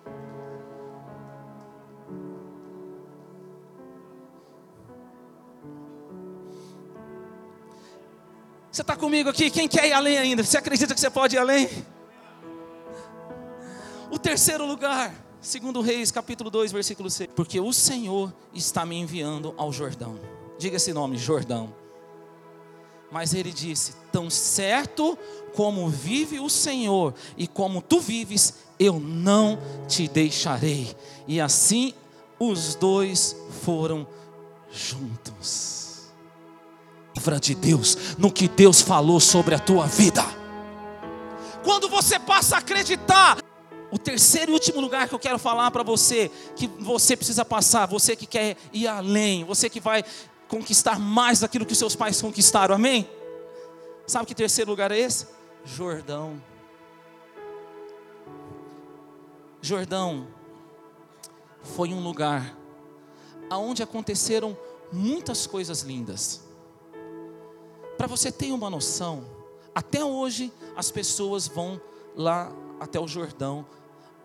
Você 8.73 8.81
está 8.81 8.97
comigo 8.97 9.29
aqui? 9.29 9.51
Quem 9.51 9.69
quer 9.69 9.89
ir 9.89 9.93
além 9.93 10.17
ainda? 10.19 10.43
Você 10.43 10.57
acredita 10.57 10.95
que 10.95 11.01
você 11.01 11.11
pode 11.11 11.37
ir 11.37 11.39
além? 11.39 11.69
O 14.11 14.19
terceiro 14.19 14.65
lugar, 14.67 15.15
segundo 15.41 15.81
Reis, 15.81 16.11
capítulo 16.11 16.51
2, 16.51 16.73
versículo 16.73 17.11
6. 17.11 17.31
Porque 17.35 17.59
o 17.59 17.73
Senhor 17.73 18.33
está 18.55 18.87
me 18.87 18.97
enviando 18.97 19.55
ao 19.57 19.73
Jordão 19.73 20.36
Diga 20.59 20.77
esse 20.77 20.93
nome, 20.93 21.17
Jordão. 21.17 21.75
Mas 23.11 23.35
ele 23.35 23.53
disse: 23.53 23.95
Tão 24.11 24.29
certo 24.31 25.19
como 25.55 25.89
vive 25.89 26.39
o 26.41 26.51
Senhor 26.51 27.15
e 27.37 27.47
como 27.47 27.81
tu 27.81 28.01
vives, 28.01 28.55
eu 28.79 29.01
não 29.01 29.59
te 29.87 30.09
deixarei. 30.09 30.95
E 31.27 31.41
assim 31.41 31.95
os 32.39 32.75
dois 32.75 33.37
foram 33.65 34.07
juntos. 34.71 36.11
Livra 37.17 37.41
de 37.41 37.55
Deus 37.55 38.17
no 38.19 38.31
que 38.31 38.49
Deus 38.49 38.81
falou 38.81 39.21
sobre 39.21 39.55
a 39.55 39.59
tua 39.59 39.87
vida. 39.87 40.23
Quando 41.65 41.89
você 41.89 42.19
passa 42.19 42.57
a 42.57 42.59
acreditar, 42.59 43.39
o 43.91 43.99
terceiro 43.99 44.53
e 44.53 44.55
último 44.55 44.81
lugar 44.81 45.09
que 45.09 45.15
eu 45.15 45.19
quero 45.19 45.39
falar 45.39 45.71
para 45.71 45.83
você, 45.83 46.31
que 46.55 46.67
você 46.67 47.17
precisa 47.17 47.45
passar, 47.45 47.87
você 47.87 48.15
que 48.15 48.27
quer 48.27 48.57
ir 48.73 48.87
além, 48.87 49.45
você 49.45 49.71
que 49.71 49.81
vai 49.81 50.05
conquistar 50.49 50.99
mais 50.99 51.41
daquilo 51.41 51.67
que 51.67 51.75
seus 51.75 51.97
pais 51.97 52.21
conquistaram, 52.21 52.75
amém? 52.75 53.09
Sabe 54.07 54.27
que 54.27 54.35
terceiro 54.35 54.71
lugar 54.71 54.93
é 54.93 54.99
esse? 54.99 55.27
Jordão. 55.65 56.41
Jordão 59.61 60.29
foi 61.63 61.93
um 61.93 62.01
lugar 62.01 62.57
aonde 63.51 63.83
aconteceram 63.83 64.57
muitas 64.93 65.47
coisas 65.47 65.83
lindas. 65.83 66.43
Para 67.97 68.07
você 68.07 68.31
ter 68.31 68.53
uma 68.53 68.71
noção, 68.71 69.25
até 69.75 70.05
hoje 70.05 70.53
as 70.77 70.91
pessoas 70.91 71.49
vão 71.49 71.81
lá 72.15 72.53
até 72.79 73.01
o 73.01 73.09
Jordão, 73.09 73.67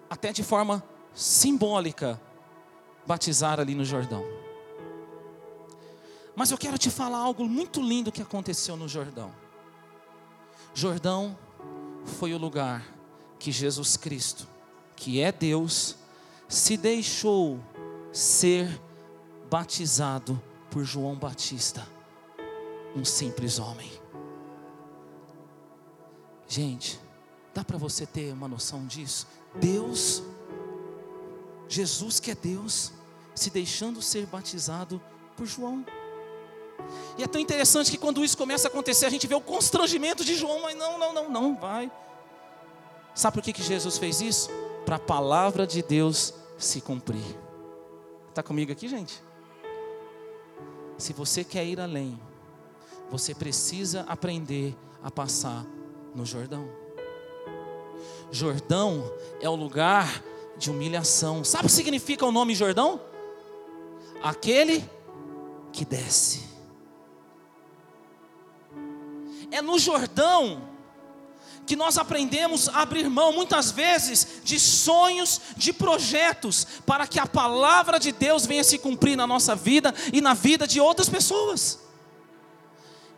até 0.10 0.32
de 0.32 0.44
forma 0.44 0.84
simbólica, 1.14 2.22
batizar 3.08 3.60
ali 3.60 3.74
no 3.74 3.84
Jordão. 3.84 4.41
Mas 6.36 6.52
eu 6.52 6.58
quero 6.58 6.78
te 6.78 6.90
falar 6.90 7.20
algo 7.20 7.48
muito 7.48 7.82
lindo 7.82 8.12
que 8.12 8.22
aconteceu 8.22 8.76
no 8.76 8.88
Jordão. 8.88 9.34
Jordão 10.74 11.38
foi 12.06 12.34
o 12.34 12.38
lugar 12.38 12.86
que 13.38 13.52
Jesus 13.52 13.98
Cristo, 13.98 14.48
que 14.96 15.20
é 15.20 15.32
Deus, 15.32 15.98
se 16.48 16.78
deixou 16.78 17.60
ser 18.12 18.82
batizado 19.50 20.42
por 20.70 20.84
João 20.84 21.16
Batista, 21.16 21.88
um 22.96 23.04
simples 23.04 23.60
homem. 23.60 23.92
Gente, 26.48 27.00
dá 27.54 27.64
para 27.64 27.78
você 27.78 28.06
ter 28.06 28.34
uma 28.34 28.48
noção 28.48 28.86
disso? 28.86 29.28
Deus, 29.56 30.24
Jesus 31.68 32.20
que 32.20 32.32
é 32.32 32.36
Deus, 32.36 32.92
se 33.34 33.50
deixando 33.50 34.02
ser 34.02 34.26
batizado 34.26 35.02
por 35.36 35.46
João. 35.46 35.86
E 37.18 37.24
é 37.24 37.28
tão 37.28 37.40
interessante 37.40 37.92
que 37.92 37.98
quando 37.98 38.24
isso 38.24 38.38
começa 38.38 38.68
a 38.68 38.70
acontecer, 38.70 39.06
a 39.06 39.10
gente 39.10 39.28
vê 39.28 39.36
o 39.36 39.42
constrangimento 39.42 40.24
de 40.24 40.36
João, 40.36 40.62
mas 40.62 40.76
não, 40.76 40.98
não, 40.98 41.14
não, 41.14 41.30
não, 41.30 41.56
vai. 41.56 41.92
Sabe 43.14 43.36
por 43.36 43.44
que, 43.44 43.54
que 43.54 43.64
Jesus 43.64 43.98
fez 43.98 44.22
isso? 44.22 44.50
Para 44.86 44.96
a 44.96 45.00
palavra 45.00 45.68
de 45.68 45.82
Deus 45.82 46.34
se 46.58 46.82
cumprir. 46.82 47.24
Está 48.30 48.42
comigo 48.42 48.72
aqui, 48.72 48.88
gente? 48.88 49.22
Se 50.98 51.14
você 51.14 51.44
quer 51.44 51.66
ir 51.66 51.80
além, 51.80 52.20
você 53.10 53.36
precisa 53.36 54.06
aprender 54.08 54.76
a 55.04 55.12
passar 55.12 55.66
no 56.16 56.26
Jordão. 56.26 56.70
Jordão 58.32 59.12
é 59.42 59.50
o 59.50 59.56
lugar 59.56 60.24
de 60.58 60.72
humilhação. 60.72 61.44
Sabe 61.44 61.66
o 61.66 61.68
que 61.68 61.74
significa 61.74 62.26
o 62.26 62.32
nome 62.32 62.56
Jordão? 62.56 63.02
Aquele 64.24 64.88
que 65.74 65.84
desce. 65.84 66.51
É 69.52 69.62
no 69.62 69.78
Jordão 69.78 70.70
que 71.66 71.76
nós 71.76 71.98
aprendemos 71.98 72.68
a 72.70 72.82
abrir 72.82 73.10
mão, 73.10 73.32
muitas 73.32 73.72
vezes, 73.72 74.42
de 74.44 74.60
sonhos, 74.60 75.40
de 75.56 75.72
projetos, 75.72 76.66
para 76.86 77.06
que 77.06 77.20
a 77.20 77.28
palavra 77.28 78.00
de 78.00 78.12
Deus 78.12 78.46
venha 78.46 78.64
se 78.64 78.78
cumprir 78.78 79.16
na 79.16 79.28
nossa 79.28 79.56
vida 79.56 79.94
e 80.12 80.22
na 80.22 80.34
vida 80.34 80.66
de 80.66 80.80
outras 80.80 81.08
pessoas. 81.08 81.80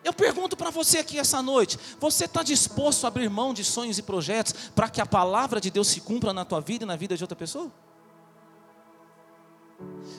Eu 0.03 0.11
pergunto 0.11 0.57
para 0.57 0.69
você 0.69 0.99
aqui 0.99 1.17
essa 1.17 1.41
noite: 1.41 1.79
você 1.99 2.25
está 2.25 2.43
disposto 2.43 3.05
a 3.05 3.07
abrir 3.07 3.29
mão 3.29 3.53
de 3.53 3.63
sonhos 3.63 3.97
e 3.97 4.03
projetos 4.03 4.53
para 4.75 4.89
que 4.89 4.99
a 4.99 5.05
palavra 5.05 5.61
de 5.61 5.71
Deus 5.71 5.87
se 5.87 6.01
cumpra 6.01 6.33
na 6.33 6.43
tua 6.43 6.59
vida 6.59 6.83
e 6.83 6.87
na 6.87 6.95
vida 6.95 7.15
de 7.15 7.23
outra 7.23 7.35
pessoa? 7.35 7.71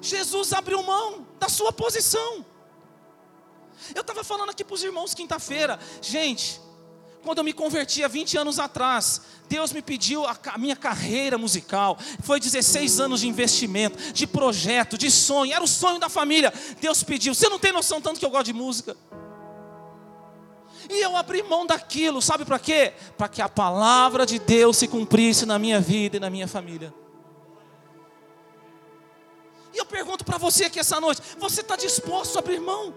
Jesus 0.00 0.52
abriu 0.52 0.82
mão 0.82 1.26
da 1.38 1.48
sua 1.48 1.72
posição. 1.72 2.44
Eu 3.94 4.00
estava 4.00 4.24
falando 4.24 4.50
aqui 4.50 4.64
para 4.64 4.74
os 4.74 4.82
irmãos 4.82 5.14
quinta-feira, 5.14 5.78
gente, 6.00 6.60
quando 7.24 7.38
eu 7.38 7.44
me 7.44 7.52
converti 7.52 8.04
há 8.04 8.08
20 8.08 8.36
anos 8.36 8.58
atrás, 8.58 9.22
Deus 9.48 9.72
me 9.72 9.80
pediu 9.80 10.24
a, 10.26 10.36
a, 10.52 10.58
minha 10.58 10.76
carreira 10.76 11.38
musical. 11.38 11.98
Foi 12.22 12.38
16 12.38 13.00
anos 13.00 13.20
de 13.20 13.28
investimento, 13.28 14.12
de 14.12 14.26
projeto, 14.26 14.98
de 14.98 15.10
sonho. 15.10 15.52
Era 15.52 15.64
o 15.64 15.68
sonho 15.68 15.98
da 15.98 16.10
família. 16.10 16.52
Deus 16.80 17.02
pediu. 17.02 17.34
Você 17.34 17.48
não 17.48 17.58
tem 17.58 17.72
noção 17.72 18.00
tanto 18.00 18.20
que 18.20 18.26
eu 18.26 18.30
gosto 18.30 18.46
de 18.46 18.52
música. 18.52 18.96
E 20.88 21.00
eu 21.00 21.16
abri 21.16 21.42
mão 21.42 21.66
daquilo, 21.66 22.20
sabe 22.20 22.44
para 22.44 22.58
quê? 22.58 22.92
Para 23.16 23.28
que 23.28 23.40
a 23.40 23.48
palavra 23.48 24.26
de 24.26 24.38
Deus 24.38 24.76
se 24.76 24.86
cumprisse 24.86 25.46
na 25.46 25.58
minha 25.58 25.80
vida 25.80 26.18
e 26.18 26.20
na 26.20 26.28
minha 26.28 26.46
família. 26.46 26.92
E 29.72 29.78
eu 29.78 29.86
pergunto 29.86 30.24
para 30.24 30.36
você 30.36 30.66
aqui 30.66 30.78
essa 30.78 31.00
noite: 31.00 31.22
você 31.38 31.62
está 31.62 31.74
disposto 31.74 32.36
a 32.36 32.40
abrir 32.40 32.60
mão? 32.60 32.94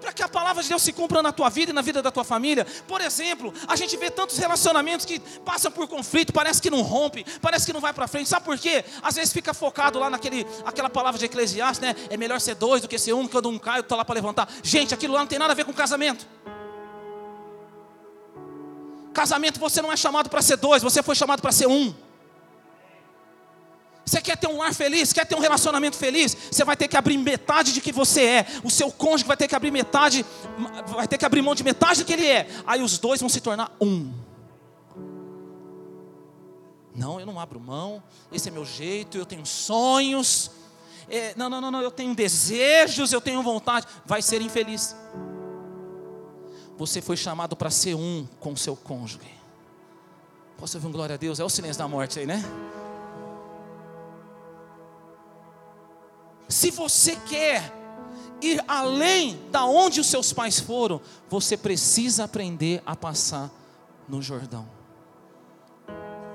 Para 0.00 0.12
que 0.12 0.22
a 0.22 0.28
palavra 0.28 0.62
de 0.62 0.68
Deus 0.68 0.82
se 0.82 0.92
cumpra 0.92 1.22
na 1.22 1.32
tua 1.32 1.48
vida 1.48 1.70
e 1.70 1.74
na 1.74 1.82
vida 1.82 2.02
da 2.02 2.10
tua 2.10 2.24
família. 2.24 2.66
Por 2.86 3.00
exemplo, 3.00 3.52
a 3.66 3.76
gente 3.76 3.96
vê 3.96 4.10
tantos 4.10 4.38
relacionamentos 4.38 5.04
que 5.04 5.18
passam 5.44 5.70
por 5.70 5.86
conflito, 5.88 6.32
parece 6.32 6.60
que 6.60 6.70
não 6.70 6.82
rompe, 6.82 7.24
parece 7.40 7.66
que 7.66 7.72
não 7.72 7.80
vai 7.80 7.92
para 7.92 8.06
frente. 8.06 8.28
Sabe 8.28 8.44
por 8.44 8.58
quê? 8.58 8.84
Às 9.02 9.16
vezes 9.16 9.32
fica 9.32 9.52
focado 9.52 9.98
lá 9.98 10.08
naquele, 10.10 10.46
aquela 10.64 10.90
palavra 10.90 11.18
de 11.18 11.24
Eclesiastes, 11.24 11.80
né? 11.80 11.94
É 12.10 12.16
melhor 12.16 12.40
ser 12.40 12.54
dois 12.54 12.82
do 12.82 12.88
que 12.88 12.98
ser 12.98 13.12
um, 13.12 13.26
quando 13.26 13.48
um 13.48 13.58
cai, 13.58 13.80
estou 13.80 13.96
lá 13.96 14.04
para 14.04 14.14
levantar. 14.14 14.48
Gente, 14.62 14.94
aquilo 14.94 15.14
lá 15.14 15.20
não 15.20 15.26
tem 15.26 15.38
nada 15.38 15.52
a 15.52 15.56
ver 15.56 15.64
com 15.64 15.72
casamento. 15.72 16.26
Casamento 19.12 19.58
você 19.58 19.82
não 19.82 19.92
é 19.92 19.96
chamado 19.96 20.30
para 20.30 20.40
ser 20.40 20.56
dois, 20.56 20.82
você 20.82 21.02
foi 21.02 21.14
chamado 21.14 21.42
para 21.42 21.50
ser 21.50 21.66
um. 21.66 21.92
Você 24.08 24.22
quer 24.22 24.36
ter 24.38 24.46
um 24.46 24.56
lar 24.56 24.72
feliz, 24.72 25.12
quer 25.12 25.26
ter 25.26 25.34
um 25.34 25.40
relacionamento 25.40 25.96
feliz, 25.96 26.34
você 26.50 26.64
vai 26.64 26.76
ter 26.76 26.88
que 26.88 26.96
abrir 26.96 27.18
metade 27.18 27.74
de 27.74 27.80
que 27.80 27.92
você 27.92 28.24
é. 28.24 28.46
O 28.64 28.70
seu 28.70 28.90
cônjuge 28.90 29.24
vai 29.24 29.36
ter 29.36 29.46
que 29.46 29.54
abrir 29.54 29.70
metade, 29.70 30.24
vai 30.86 31.06
ter 31.06 31.18
que 31.18 31.26
abrir 31.26 31.42
mão 31.42 31.54
de 31.54 31.62
metade 31.62 32.00
do 32.00 32.06
que 32.06 32.14
ele 32.14 32.26
é. 32.26 32.48
Aí 32.66 32.82
os 32.82 32.98
dois 32.98 33.20
vão 33.20 33.28
se 33.28 33.40
tornar 33.40 33.70
um. 33.78 34.10
Não, 36.94 37.20
eu 37.20 37.26
não 37.26 37.38
abro 37.38 37.60
mão. 37.60 38.02
Esse 38.32 38.48
é 38.48 38.50
meu 38.50 38.64
jeito. 38.64 39.18
Eu 39.18 39.26
tenho 39.26 39.44
sonhos. 39.44 40.50
É, 41.08 41.34
não, 41.36 41.50
não, 41.50 41.60
não, 41.60 41.70
não. 41.70 41.82
Eu 41.82 41.90
tenho 41.90 42.14
desejos. 42.14 43.12
Eu 43.12 43.20
tenho 43.20 43.42
vontade. 43.42 43.86
Vai 44.04 44.22
ser 44.22 44.40
infeliz. 44.40 44.96
Você 46.76 47.00
foi 47.00 47.16
chamado 47.16 47.54
para 47.54 47.70
ser 47.70 47.94
um 47.94 48.26
com 48.40 48.56
seu 48.56 48.74
cônjuge. 48.74 49.20
Posso 50.56 50.76
ouvir 50.76 50.88
um 50.88 50.92
glória 50.92 51.14
a 51.14 51.18
Deus? 51.18 51.38
É 51.38 51.44
o 51.44 51.48
silêncio 51.48 51.78
da 51.78 51.86
morte 51.86 52.18
aí, 52.18 52.26
né? 52.26 52.42
Se 56.48 56.70
você 56.70 57.14
quer 57.16 57.74
ir 58.40 58.62
além 58.66 59.38
da 59.50 59.64
onde 59.64 60.00
os 60.00 60.06
seus 60.06 60.32
pais 60.32 60.58
foram, 60.58 61.00
você 61.28 61.56
precisa 61.56 62.24
aprender 62.24 62.82
a 62.86 62.96
passar 62.96 63.50
no 64.08 64.22
Jordão. 64.22 64.66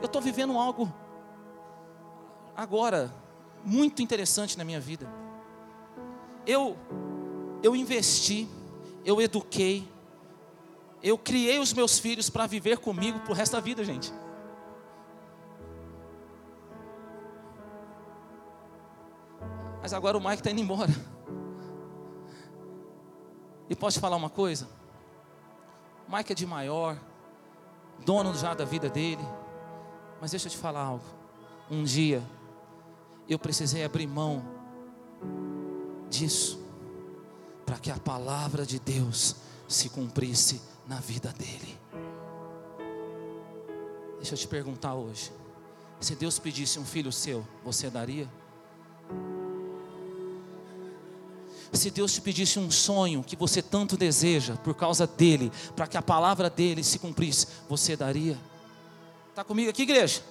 Eu 0.01 0.05
estou 0.05 0.21
vivendo 0.21 0.57
algo 0.57 0.93
agora 2.55 3.11
muito 3.63 4.01
interessante 4.01 4.57
na 4.57 4.63
minha 4.63 4.79
vida. 4.79 5.07
Eu 6.45 6.77
eu 7.63 7.73
investi, 7.75 8.45
eu 9.05 9.21
eduquei, 9.21 9.87
eu 11.01 11.17
criei 11.17 11.59
os 11.59 11.71
meus 11.71 11.97
filhos 11.97 12.29
para 12.29 12.45
viver 12.45 12.77
comigo 12.77 13.19
pro 13.21 13.33
resto 13.33 13.53
da 13.53 13.61
vida, 13.61 13.83
gente. 13.85 14.11
Mas 19.83 19.91
agora 19.91 20.17
o 20.17 20.21
Mike 20.21 20.35
está 20.35 20.49
indo 20.49 20.61
embora. 20.61 20.89
E 23.69 23.75
posso 23.75 23.97
te 23.97 23.99
falar 23.99 24.15
uma 24.15 24.29
coisa? 24.29 24.69
O 26.07 26.15
Mike 26.15 26.31
é 26.31 26.35
de 26.35 26.45
maior, 26.45 26.97
dono 28.05 28.33
já 28.33 28.53
da 28.53 28.63
vida 28.63 28.89
dele. 28.89 29.21
Mas 30.21 30.31
deixa 30.31 30.47
eu 30.47 30.51
te 30.51 30.57
falar 30.57 30.79
algo. 30.79 31.03
Um 31.69 31.83
dia 31.83 32.23
eu 33.27 33.37
precisei 33.37 33.83
abrir 33.83 34.07
mão 34.07 34.41
disso 36.09 36.63
para 37.65 37.77
que 37.77 37.91
a 37.91 37.97
palavra 37.97 38.65
de 38.65 38.79
Deus 38.79 39.35
se 39.67 39.89
cumprisse 39.89 40.61
na 40.87 41.01
vida 41.01 41.33
dele. 41.33 41.77
Deixa 44.15 44.33
eu 44.33 44.37
te 44.37 44.47
perguntar 44.47 44.93
hoje: 44.95 45.29
se 45.99 46.15
Deus 46.15 46.39
pedisse 46.39 46.79
um 46.79 46.85
filho 46.85 47.11
seu, 47.11 47.45
você 47.65 47.89
daria? 47.89 48.29
Se 51.73 51.89
Deus 51.89 52.13
te 52.13 52.21
pedisse 52.21 52.59
um 52.59 52.69
sonho 52.69 53.23
que 53.23 53.35
você 53.35 53.61
tanto 53.61 53.97
deseja 53.97 54.55
por 54.57 54.75
causa 54.75 55.07
dele, 55.07 55.51
para 55.75 55.87
que 55.87 55.97
a 55.97 56.01
palavra 56.01 56.49
dele 56.49 56.83
se 56.83 56.99
cumprisse, 56.99 57.47
você 57.67 57.95
daria? 57.97 58.37
Está 59.31 59.43
comigo 59.43 59.71
aqui, 59.71 59.81
igreja? 59.81 60.21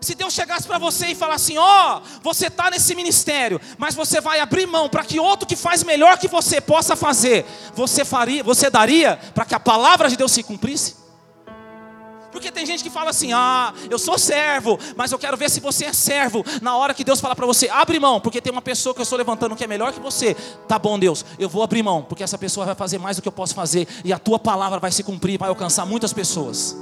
Se 0.00 0.14
Deus 0.14 0.32
chegasse 0.32 0.66
para 0.66 0.78
você 0.78 1.08
e 1.08 1.14
falasse 1.14 1.52
assim: 1.52 1.58
ó, 1.58 1.98
oh, 1.98 2.20
você 2.22 2.46
está 2.46 2.70
nesse 2.70 2.94
ministério, 2.94 3.60
mas 3.78 3.94
você 3.94 4.20
vai 4.20 4.40
abrir 4.40 4.66
mão 4.66 4.88
para 4.88 5.04
que 5.04 5.20
outro 5.20 5.46
que 5.46 5.56
faz 5.56 5.82
melhor 5.82 6.18
que 6.18 6.28
você 6.28 6.60
possa 6.60 6.96
fazer, 6.96 7.44
você 7.74 8.04
faria, 8.04 8.42
você 8.42 8.70
daria 8.70 9.16
para 9.34 9.44
que 9.44 9.54
a 9.54 9.60
palavra 9.60 10.08
de 10.08 10.16
Deus 10.16 10.32
se 10.32 10.42
cumprisse? 10.42 11.03
Porque 12.34 12.50
tem 12.50 12.66
gente 12.66 12.82
que 12.82 12.90
fala 12.90 13.10
assim: 13.10 13.32
ah, 13.32 13.72
eu 13.88 13.96
sou 13.96 14.18
servo, 14.18 14.76
mas 14.96 15.12
eu 15.12 15.18
quero 15.18 15.36
ver 15.36 15.48
se 15.48 15.60
você 15.60 15.84
é 15.84 15.92
servo. 15.92 16.44
Na 16.60 16.76
hora 16.76 16.92
que 16.92 17.04
Deus 17.04 17.20
falar 17.20 17.36
para 17.36 17.46
você, 17.46 17.68
abre 17.68 18.00
mão, 18.00 18.20
porque 18.20 18.40
tem 18.40 18.52
uma 18.52 18.60
pessoa 18.60 18.92
que 18.92 19.00
eu 19.00 19.04
estou 19.04 19.16
levantando 19.16 19.54
que 19.54 19.62
é 19.62 19.68
melhor 19.68 19.92
que 19.92 20.00
você. 20.00 20.34
Tá 20.66 20.76
bom, 20.76 20.98
Deus, 20.98 21.24
eu 21.38 21.48
vou 21.48 21.62
abrir 21.62 21.84
mão, 21.84 22.02
porque 22.02 22.24
essa 22.24 22.36
pessoa 22.36 22.66
vai 22.66 22.74
fazer 22.74 22.98
mais 22.98 23.16
do 23.16 23.22
que 23.22 23.28
eu 23.28 23.32
posso 23.32 23.54
fazer, 23.54 23.86
e 24.04 24.12
a 24.12 24.18
tua 24.18 24.38
palavra 24.40 24.80
vai 24.80 24.90
se 24.90 25.04
cumprir, 25.04 25.38
vai 25.38 25.48
alcançar 25.48 25.86
muitas 25.86 26.12
pessoas. 26.12 26.76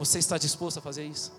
Você 0.00 0.18
está 0.18 0.36
disposto 0.36 0.78
a 0.78 0.82
fazer 0.82 1.04
isso? 1.04 1.30